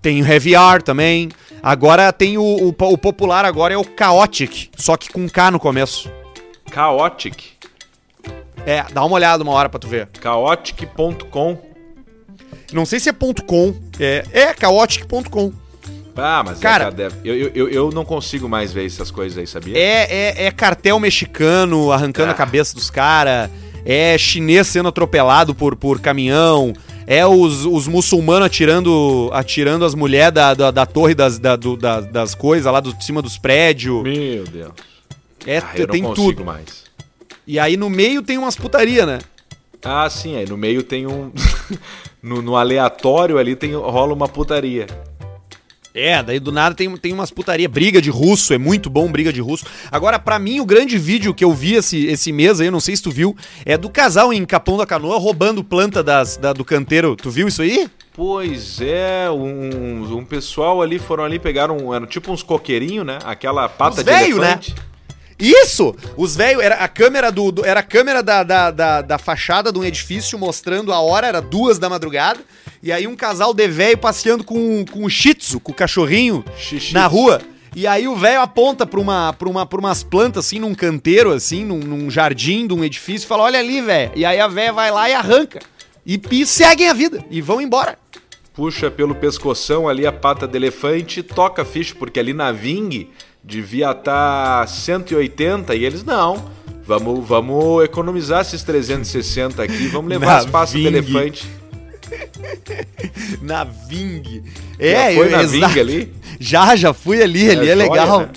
[0.00, 1.28] Tem o Heavy R também.
[1.62, 5.58] Agora tem o, o, o popular agora é o Chaotic, só que com K no
[5.60, 6.10] começo.
[6.72, 7.52] Chaotic.
[8.66, 10.08] É, dá uma olhada uma hora pra tu ver.
[10.22, 11.58] Chaotic.com.
[12.72, 15.52] Não sei se é ponto .com, é, é chaotic.com.
[16.16, 19.76] Ah, mas Cara- é, eu, eu, eu não consigo mais ver essas coisas aí, sabia?
[19.76, 22.32] É, é, é cartel mexicano arrancando Ah.
[22.32, 23.50] a cabeça dos caras.
[23.84, 26.72] É chinês sendo atropelado por, por caminhão.
[27.06, 31.76] É os, os muçulmanos atirando atirando as mulheres da, da, da torre das, da- do-
[31.76, 34.02] da- das coisas lá do, de cima dos prédios.
[34.02, 34.72] Meu Deus.
[35.46, 36.44] É, Ah, eu tem não consigo tudo.
[36.44, 36.84] mais.
[37.46, 39.18] E aí no meio tem umas putaria, né?
[39.84, 41.30] Ah, sim, aí no meio tem um.
[42.22, 44.86] no, no aleatório ali tem, rola uma putaria.
[45.96, 47.68] É, daí do nada tem, tem umas putaria.
[47.68, 49.64] Briga de russo, é muito bom briga de russo.
[49.92, 52.80] Agora, pra mim, o grande vídeo que eu vi esse, esse mês aí, eu não
[52.80, 56.52] sei se tu viu, é do casal em Capão da Canoa roubando planta das, da-
[56.52, 57.14] do canteiro.
[57.14, 57.88] Tu viu isso aí?
[58.12, 61.94] Pois é, um, um pessoal ali foram ali, pegaram.
[61.94, 63.18] Eram tipo uns coqueirinhos, né?
[63.24, 64.60] Aquela pata de velho, né?
[65.38, 65.94] Isso!
[66.16, 69.72] Os velhos, era a câmera do, do- era a câmera da, da, da, da fachada
[69.72, 72.40] de um edifício mostrando a hora, era duas da madrugada.
[72.82, 76.44] E aí um casal de velho passeando com, com o shih tzu, com o cachorrinho,
[76.56, 76.92] Xixi.
[76.94, 77.40] na rua.
[77.74, 81.32] E aí o velho aponta pra, uma, pra, uma, pra umas plantas, assim, num canteiro,
[81.32, 84.12] assim, num, num jardim de um edifício, e fala, olha ali, velho.
[84.14, 85.58] E aí a velha vai lá e arranca.
[86.06, 87.24] E, e seguem a vida.
[87.30, 87.98] E vão embora.
[88.52, 92.52] Puxa pelo pescoção ali a pata de elefante e toca a ficha, porque ali na
[92.52, 93.08] Ving
[93.44, 96.52] devia estar 180 e eles não.
[96.86, 100.96] Vamos, vamos economizar esses 360 aqui, vamos levar Na as pastas de Ving.
[100.96, 101.48] elefante.
[103.40, 104.42] Na Ving.
[104.78, 106.12] Já É, foi na exa- Ving ali?
[106.38, 108.20] Já, já fui ali, ali é, joia, legal.
[108.20, 108.28] né?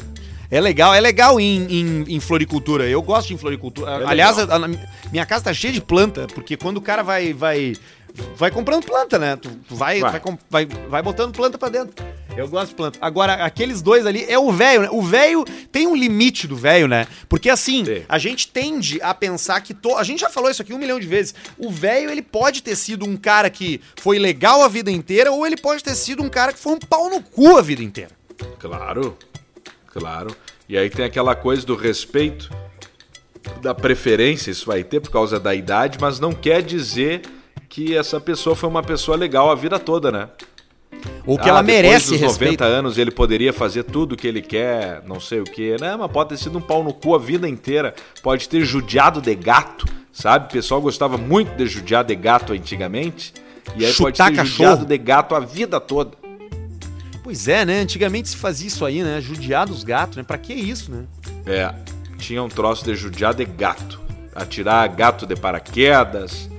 [0.49, 2.87] É legal, é legal em, em, em floricultura.
[2.87, 3.91] Eu gosto de floricultura.
[3.91, 4.69] É Aliás, a- a-
[5.11, 7.73] minha casa tá cheia de planta, porque quando o cara vai vai
[8.37, 9.35] vai comprando planta, né?
[9.35, 10.11] Tu, vai, Vai.
[10.11, 10.21] vai.
[10.49, 11.93] Vai, vai botando planta pra dentro.
[12.37, 12.99] Eu gosto de planta.
[13.01, 14.89] Agora, aqueles dois ali é o velho, né?
[14.91, 17.07] O velho tem um limite do velho, né?
[17.27, 18.05] Porque assim, Tem.
[18.07, 19.73] a gente tende a pensar que.
[19.73, 19.95] To...
[19.95, 21.33] A gente já falou isso aqui um milhão de vezes.
[21.57, 25.45] O velho, ele pode ter sido um cara que foi legal a vida inteira, ou
[25.45, 28.11] ele pode ter sido um cara que foi um pau no cu a vida inteira.
[28.59, 29.17] Claro,
[29.87, 30.35] claro.
[30.69, 32.51] E aí tem aquela coisa do respeito,
[33.61, 37.21] da preferência, isso vai ter por causa da idade, mas não quer dizer
[37.69, 40.29] que essa pessoa foi uma pessoa legal a vida toda, né?
[41.25, 42.61] Ou que Ah, ela merece dos respeito.
[42.63, 45.75] 90 anos ele poderia fazer tudo o que ele quer, não sei o que.
[45.79, 47.93] Não, mas pode ter sido um pau no cu a vida inteira.
[48.23, 50.45] Pode ter judiado de gato, sabe?
[50.45, 53.33] O pessoal gostava muito de judiar de gato antigamente.
[53.75, 54.69] E aí pode Chutar ter cachorro.
[54.69, 56.11] judiado de gato a vida toda.
[57.23, 57.81] Pois é, né?
[57.81, 59.19] Antigamente se fazia isso aí, né?
[59.19, 60.23] Judiar dos gatos, né?
[60.23, 61.03] Pra que isso, né?
[61.45, 61.73] É,
[62.17, 63.99] tinha um troço de judiar de gato.
[64.33, 66.49] Atirar gato de paraquedas,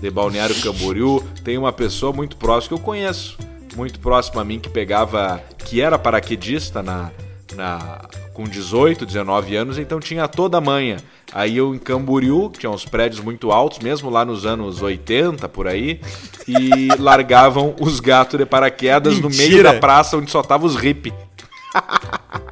[0.00, 1.22] de Balneário Camboriú.
[1.44, 3.38] Tem uma pessoa muito próxima que eu conheço,
[3.76, 5.40] muito próxima a mim, que pegava.
[5.58, 7.10] que era paraquedista na,
[7.54, 10.96] na, com 18, 19 anos, então tinha toda a manha.
[11.32, 15.48] Aí eu em Camboriú, que tinha uns prédios muito altos, mesmo lá nos anos 80,
[15.48, 16.00] por aí,
[16.46, 19.72] e largavam os gatos de paraquedas no meio Mentira.
[19.72, 21.12] da praça onde só tava os hippie.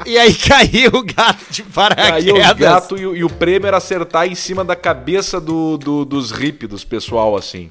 [0.05, 2.13] E aí caiu o gato de paraquedas.
[2.13, 5.79] Aí os gatos e, o- e o prêmio era acertar em cima da cabeça do,
[5.79, 7.71] do- dos hippies, dos pessoal, assim.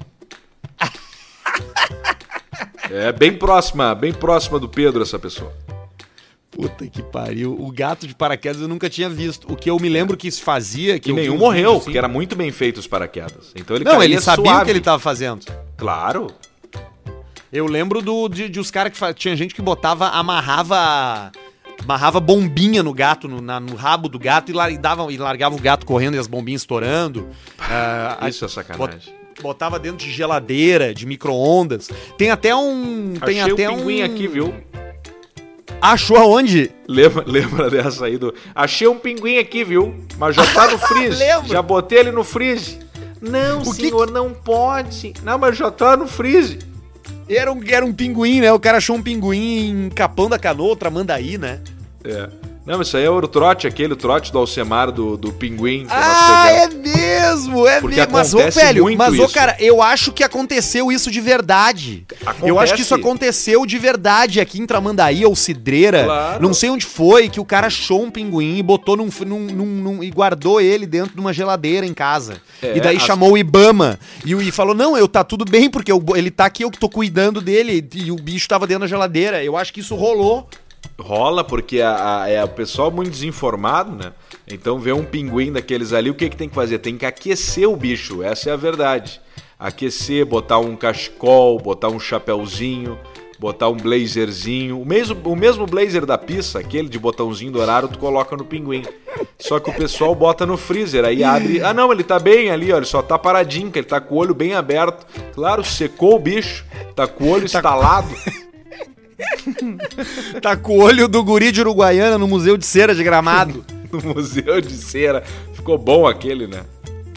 [2.90, 5.52] É bem próxima, bem próxima do Pedro essa pessoa.
[6.50, 7.52] Puta que pariu.
[7.58, 9.50] O gato de paraquedas eu nunca tinha visto.
[9.52, 11.00] O que eu me lembro que se fazia...
[11.00, 11.80] Que E nenhum um morreu, assim.
[11.84, 13.50] porque era muito bem feito os paraquedas.
[13.56, 14.64] Então ele Não, ele sabia o suave.
[14.66, 15.44] que ele tava fazendo.
[15.76, 16.28] Claro.
[17.52, 18.98] Eu lembro do, de, de os caras que...
[18.98, 21.32] fa- Tinha gente que botava, amarrava...
[21.82, 25.16] Amarrava bombinha no gato, no, na- no rabo do gato e, lar- e dava, e
[25.18, 27.28] largava o gato correndo e as bombinhas estourando.
[27.58, 29.12] A- Isso é sacanagem.
[29.42, 31.88] Botava dentro de geladeira, de micro-ondas.
[32.16, 33.14] Tem até um.
[33.24, 34.04] Tem Achei até o pinguim um...
[34.04, 34.54] aqui, viu?
[35.80, 36.70] Achou aonde?
[36.88, 38.34] Lembra, lembra dessa aí do.
[38.54, 39.94] Achei um pinguim aqui, viu?
[40.16, 41.22] Mas já tá no freeze.
[41.46, 42.78] Já botei ele no freeze.
[43.20, 45.14] Não, O que senhor, não pode.
[45.22, 46.58] Não, mas já tá no freeze.
[47.28, 48.52] Era um, era um pinguim, né?
[48.52, 51.60] O cara achou um pinguim em Capão da Canoa, Tramandaí, né?
[52.04, 52.28] É.
[52.66, 55.86] Não, isso aí é o trote, aquele trote do Alcemar do, do pinguim.
[55.90, 58.12] Ah, é mesmo, é Porque mesmo.
[58.12, 62.06] Mas, ô, acontece velho, mas, ô, cara, eu acho que aconteceu isso de verdade.
[62.42, 63.08] Eu acho que isso Acontece.
[63.10, 66.04] aconteceu de verdade aqui em Tramandaí ou Cidreira.
[66.04, 66.42] Claro.
[66.42, 69.66] Não sei onde foi, que o cara achou um pinguim e botou num, num- num-
[69.82, 72.40] num- e guardou ele dentro de uma geladeira em casa.
[72.62, 75.68] É, e daí as- chamou o Ibama e, e falou: Não, eu tá tudo bem,
[75.68, 77.86] porque eu- ele tá aqui, eu que tô cuidando dele.
[77.94, 79.44] E o bicho tava dentro da geladeira.
[79.44, 80.48] Eu acho que isso rolou.
[80.98, 84.12] Rola porque a, a- é o pessoal muito desinformado, né?
[84.46, 86.78] Então vê um pinguim daqueles ali, o que, que tem que fazer?
[86.78, 89.20] Tem que aquecer o bicho, essa é a verdade.
[89.58, 92.98] Aquecer, botar um cachecol, botar um chapéuzinho,
[93.38, 97.98] botar um blazerzinho, o mesmo, o mesmo blazer da pista, aquele de botãozinho dourado, tu
[97.98, 98.82] coloca no pinguim.
[99.38, 101.62] Só que o pessoal bota no freezer, aí abre.
[101.62, 104.14] Ah, não, ele tá bem ali, ó, ele só tá paradinho, que ele tá com
[104.14, 105.06] o olho bem aberto.
[105.34, 106.64] Claro, secou o bicho,
[106.94, 108.08] tá com o olho estalado.
[110.40, 113.64] Tá com o olho do guri de Uruguaiana no Museu de Cera de Gramado.
[113.92, 115.22] no Museu de Cera.
[115.54, 116.62] Ficou bom aquele, né?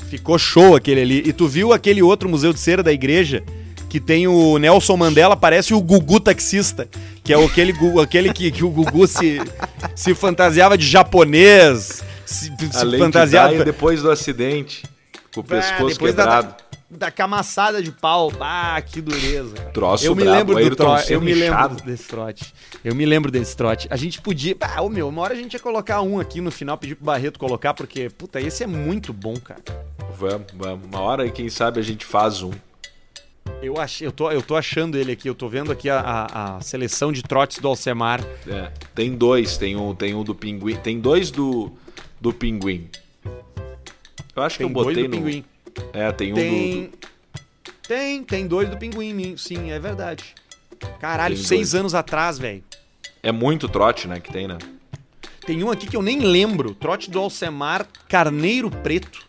[0.09, 1.23] Ficou show aquele ali.
[1.25, 3.43] E tu viu aquele outro Museu de Cera da igreja?
[3.89, 6.87] Que tem o Nelson Mandela, parece o Gugu taxista.
[7.23, 9.41] Que é aquele, aquele que, que o Gugu se,
[9.95, 12.03] se fantasiava de japonês.
[12.25, 13.49] Se, se fantasiava.
[13.49, 14.83] de Dying depois do acidente.
[15.33, 16.47] Com o Ah, pescoço da- quebrado.
[16.49, 16.57] Da,
[16.89, 18.31] da camaçada de pau.
[18.39, 19.55] Ah, que dureza.
[19.73, 21.11] Troço eu me brabo, lembro do trote.
[21.13, 22.53] Eu me lembro desse trote.
[22.83, 23.87] Eu me lembro desse trote.
[23.91, 24.55] A gente podia.
[24.61, 27.05] Ah, ô meu, uma hora a gente ia colocar um aqui no final, pedir pro
[27.05, 29.61] Barreto colocar, porque, puta, esse é muito bom, cara.
[30.17, 30.87] Vamos, vamos.
[30.87, 32.51] Uma hora aí, quem sabe, a gente faz um.
[33.61, 36.57] Eu, ach, eu, tô, eu tô achando ele aqui, eu tô vendo aqui a, a-
[36.57, 38.21] a seleção de trotes do Alcemar.
[38.45, 40.75] É, tem dois, tem um, tem um do pinguim.
[40.75, 41.71] Tem dois do,
[42.19, 42.89] do pinguim.
[44.35, 45.23] Eu acho Tem que eu dois botei do no.
[45.23, 45.45] pinguim.
[45.93, 46.83] É, tem um do- Tem.
[46.83, 46.97] do.
[47.87, 50.35] Tem, tem dois do pinguim, sim, é verdade.
[50.99, 51.75] Caralho, Tem seis dois.
[51.79, 52.63] anos atrás, velho.
[53.23, 54.19] É muito trote, né?
[54.19, 54.57] Que tem, né?
[55.45, 56.73] Tem um aqui que eu nem lembro.
[56.75, 59.25] Trote do Alcemar Carneiro Preto.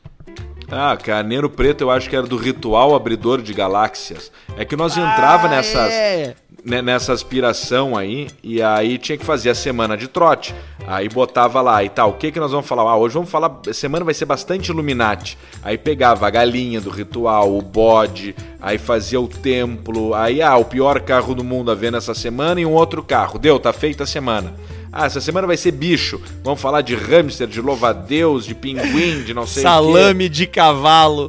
[0.70, 4.30] Ah, Carneiro Preto eu acho que era do Ritual Abridor de Galáxias.
[4.56, 5.92] É que nós entrava Ah, nessas.
[5.92, 6.34] é.
[6.68, 10.54] Né, nessa aspiração aí, e aí tinha que fazer a semana de trote.
[10.86, 12.82] Aí botava lá e tal, o que que nós vamos falar?
[12.82, 15.38] Ah, hoje vamos falar, semana vai ser bastante Illuminati.
[15.62, 20.64] Aí pegava a galinha do ritual, o bode, aí fazia o templo, aí ah, o
[20.64, 23.38] pior carro do mundo a ver nessa semana e um outro carro.
[23.38, 24.54] Deu, tá feita a semana.
[24.92, 26.20] Ah, essa semana vai ser bicho.
[26.42, 29.70] Vamos falar de hamster, de louva-a-Deus, de pinguim, de não sei o quê.
[29.70, 31.28] Salame de cavalo.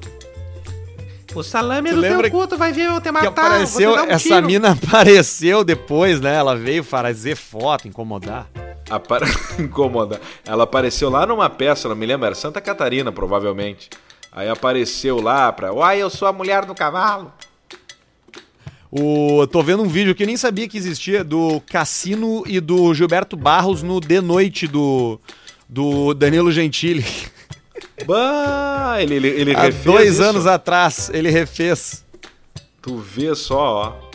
[1.36, 3.28] O salame Tu do lembra teu cu, tu vai ver eu te Que matar.
[3.30, 4.48] apareceu, um essa tiro.
[4.48, 6.36] mina apareceu depois, né?
[6.36, 8.48] Ela veio fazer foto, incomodar.
[8.90, 9.20] Apa-
[9.60, 10.20] Incomoda.
[10.46, 13.90] Ela apareceu lá numa peça, não me lembro, era Santa Catarina, provavelmente.
[14.32, 15.72] Aí apareceu lá pra.
[15.74, 17.32] Uai, eu sou a mulher do cavalo.
[18.92, 22.60] O, eu tô vendo um vídeo que eu nem sabia que existia do Cassino e
[22.60, 25.20] do Gilberto Barros no De Noite do,
[25.68, 27.06] do Danilo Gentili.
[28.06, 30.24] Bah, ele, ele, ele Há refez dois isso.
[30.24, 32.06] anos atrás, ele refez.
[32.82, 34.10] Tu vê só, ó.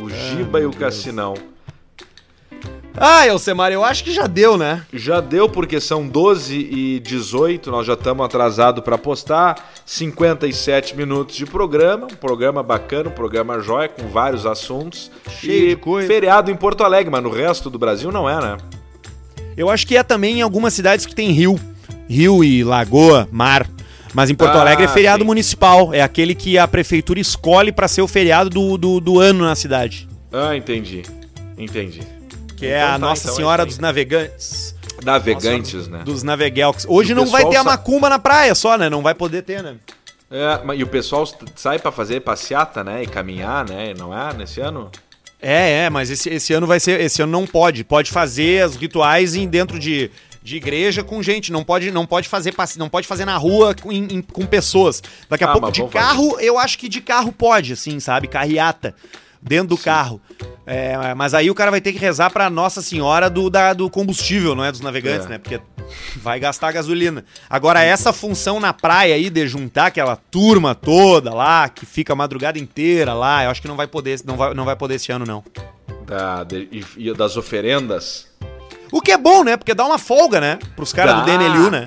[0.00, 1.34] O Giba e o Cassinão.
[2.98, 4.82] Ah, Elcemar, eu acho que já deu, né?
[4.90, 9.70] Já deu porque são 12 e 18, nós já estamos atrasados para postar.
[9.84, 15.10] 57 minutos de programa, um programa bacana, um programa jóia, com vários assuntos.
[15.28, 16.08] Cheio e de coisa.
[16.08, 18.56] feriado em Porto Alegre, mas no resto do Brasil não é, né?
[19.56, 21.60] Eu acho que é também em algumas cidades que tem rio.
[22.08, 23.66] Rio e lagoa, mar.
[24.14, 25.26] Mas em Porto Ah, Alegre é feriado sim.
[25.26, 25.92] municipal.
[25.92, 29.54] É aquele que a prefeitura escolhe pra ser o feriado do, do, do ano na
[29.54, 30.08] cidade.
[30.32, 31.02] Ah, entendi.
[31.58, 32.00] Entendi.
[32.56, 34.74] Que é Então a tá, Nossa então é Senhora dos Navegantes.
[35.04, 36.02] Navegantes, né?
[36.04, 36.86] Dos Navegelks.
[36.88, 38.88] Hoje não vai ter a macumba na praia só, né?
[38.88, 39.74] Não vai poder ter, né?
[40.30, 43.02] É, e o pessoal sai pra fazer passeata, né?
[43.02, 43.92] E caminhar, né?
[43.96, 44.90] Não é nesse ano?
[45.40, 46.98] É, é, mas esse, esse ano vai ser.
[47.00, 47.84] Esse ano não pode.
[47.84, 50.10] Pode fazer os rituais em, dentro de,
[50.46, 51.50] de igreja com gente.
[51.50, 55.02] Não pode, não pode fazer não pode fazer na rua com, em- com pessoas.
[55.28, 58.28] Daqui a Ah, pouco de carro, eu acho que de carro pode, assim, sabe?
[58.28, 58.94] Carreata.
[59.42, 60.20] Dentro do carro.
[60.66, 63.88] É, mas aí o cara vai ter que rezar pra Nossa Senhora do, da- do
[63.90, 64.72] combustível, não é?
[64.72, 65.30] Dos navegantes, É.
[65.30, 65.38] né?
[65.38, 65.60] Porque
[66.16, 67.24] vai gastar gasolina.
[67.48, 72.16] Agora, essa função na praia aí de juntar aquela turma toda lá, que fica a
[72.16, 75.12] madrugada inteira lá, eu acho que não vai poder, não vai, não vai poder esse
[75.12, 75.44] ano, não.
[76.06, 78.26] Da, de- e, e das oferendas.
[78.96, 79.58] O que é bom, né?
[79.58, 80.58] Porque dá uma folga, né?
[80.74, 81.84] Pros caras do DNLU, né?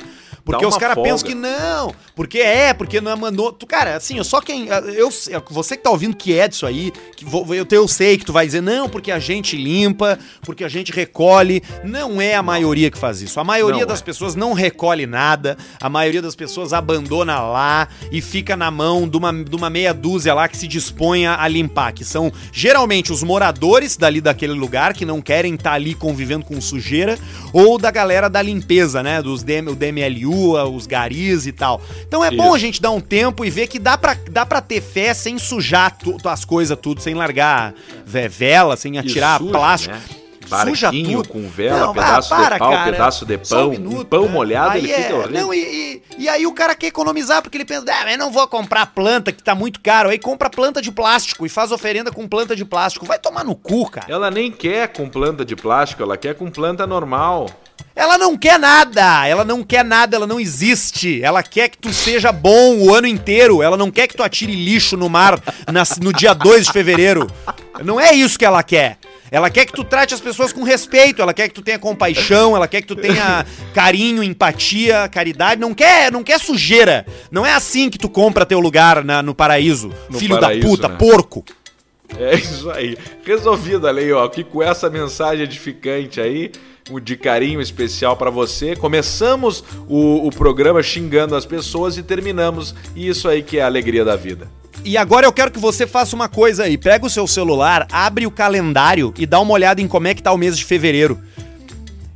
[0.52, 3.52] Porque os caras pensam que não, porque é, porque não mandou.
[3.52, 4.68] Tu, cara, assim, só quem.
[4.96, 5.10] Eu,
[5.50, 8.46] você que tá ouvindo que é disso aí, que eu, eu sei que tu vai
[8.46, 11.62] dizer, não, porque a gente limpa, porque a gente recolhe.
[11.84, 13.40] Não é a maioria que faz isso.
[13.40, 14.04] A maioria Não das é.
[14.04, 19.18] pessoas não recolhe nada, a maioria das pessoas abandona lá e fica na mão de
[19.18, 23.24] uma, de uma meia dúzia lá que se dispõe a, limpar, que são geralmente os
[23.24, 27.18] moradores dali daquele lugar que não querem estar ali convivendo com sujeira,
[27.54, 29.22] ou da galera da limpeza, né?
[29.22, 31.82] Dos DM, o DMLU, os garis e tal.
[32.08, 32.56] Então é bom Isso.
[32.56, 35.38] a gente dar um tempo e ver que dá pra, dá pra ter fé sem
[35.38, 37.74] sujar tu- as coisas tudo, sem largar
[38.06, 39.96] ve- vela, sem atirar suja, plástico.
[39.96, 40.02] né?
[40.66, 41.28] Suja tudo.
[41.30, 42.92] com vela, Não, pedaço para, de pau, cara.
[42.92, 43.68] pedaço de pão.
[43.68, 44.30] um minuto, um pão né?
[44.30, 45.42] molhado, Aí ele é- fica horrível.
[45.42, 48.32] Não, e, e, e aí o cara quer economizar, porque ele pensa, ah, mas não
[48.32, 50.10] vou comprar planta que tá muito caro.
[50.10, 53.06] Aí compra planta de plástico e faz oferenda com planta de plástico.
[53.06, 54.08] Vai tomar no cu, cara.
[54.12, 57.48] Ela nem quer com planta de plástico, ela quer com planta normal.
[58.00, 61.22] Ela não quer nada, ela não quer nada, ela não existe.
[61.22, 63.62] Ela quer que tu seja bom o ano inteiro.
[63.62, 65.38] Ela não quer que tu atire lixo no mar
[65.70, 67.28] nas- no dia 2 de fevereiro.
[67.84, 68.98] Não é isso que ela quer.
[69.30, 72.56] Ela quer que tu trate as pessoas com respeito, ela quer que tu tenha compaixão,
[72.56, 75.60] ela quer que tu tenha carinho, empatia, caridade.
[75.60, 77.06] Não quer, não quer sujeira.
[77.30, 79.92] Não é assim que tu compra teu lugar na- no paraíso.
[80.10, 80.96] No filho paraíso, da puta, né?
[80.98, 81.44] porco.
[82.18, 82.98] É isso aí.
[83.24, 84.28] Resolvido ali, ó.
[84.30, 86.52] Que com essa mensagem edificante aí,
[87.02, 92.74] de carinho especial pra você, começamos o, o programa xingando as pessoas e terminamos.
[92.96, 94.48] E isso aí que é a alegria da vida.
[94.86, 96.78] E agora eu quero que você faça uma coisa aí.
[96.78, 100.24] Pega o seu celular, abre o calendário e dá uma olhada em como é que
[100.24, 101.20] tá o mês de fevereiro.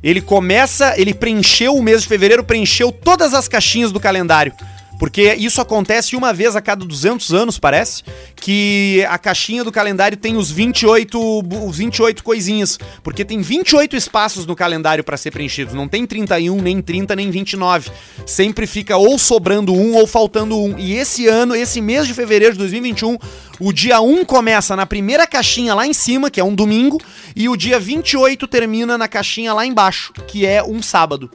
[0.02, 4.52] Ele começa, ele preencheu o mês de fevereiro, preencheu todas as caixinhas do calendário.
[4.98, 8.02] Porque isso acontece uma vez a cada 200 anos, parece,
[8.36, 12.78] que a caixinha do calendário tem os 28, bu- os 28 coisinhas.
[13.02, 15.74] Porque tem 28 espaços no calendário para ser preenchidos.
[15.74, 17.90] Não tem 31, nem 30, nem 29.
[18.24, 20.78] Sempre fica ou sobrando um ou faltando um.
[20.78, 23.18] E esse ano, esse mês de fevereiro de 2021,
[23.60, 27.00] o dia 1 começa na primeira caixinha lá em cima, que é um domingo,
[27.34, 31.30] e o dia 28 termina na caixinha lá embaixo, que é um sábado.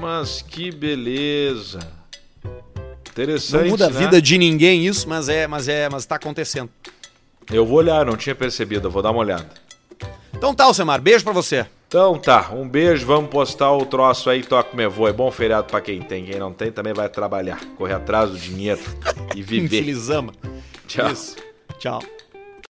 [0.00, 1.78] Mas que beleza.
[3.16, 3.62] Interessante.
[3.62, 3.98] Não muda a né?
[3.98, 6.68] vida de ninguém isso, mas é, mas é, mas tá acontecendo.
[7.50, 9.48] Eu vou olhar, não tinha percebido, eu vou dar uma olhada.
[10.34, 11.64] Então tá, Alcemar, beijo pra você.
[11.88, 15.08] Então tá, um beijo, vamos postar o troço aí, toca meu voo.
[15.08, 18.36] É bom feriado pra quem tem, quem não tem também vai trabalhar, correr atrás do
[18.36, 18.80] dinheiro
[19.34, 19.78] e viver.
[19.78, 20.32] Infelizama.
[20.86, 21.10] Tchau.
[21.10, 21.36] Isso.
[21.78, 22.02] Tchau.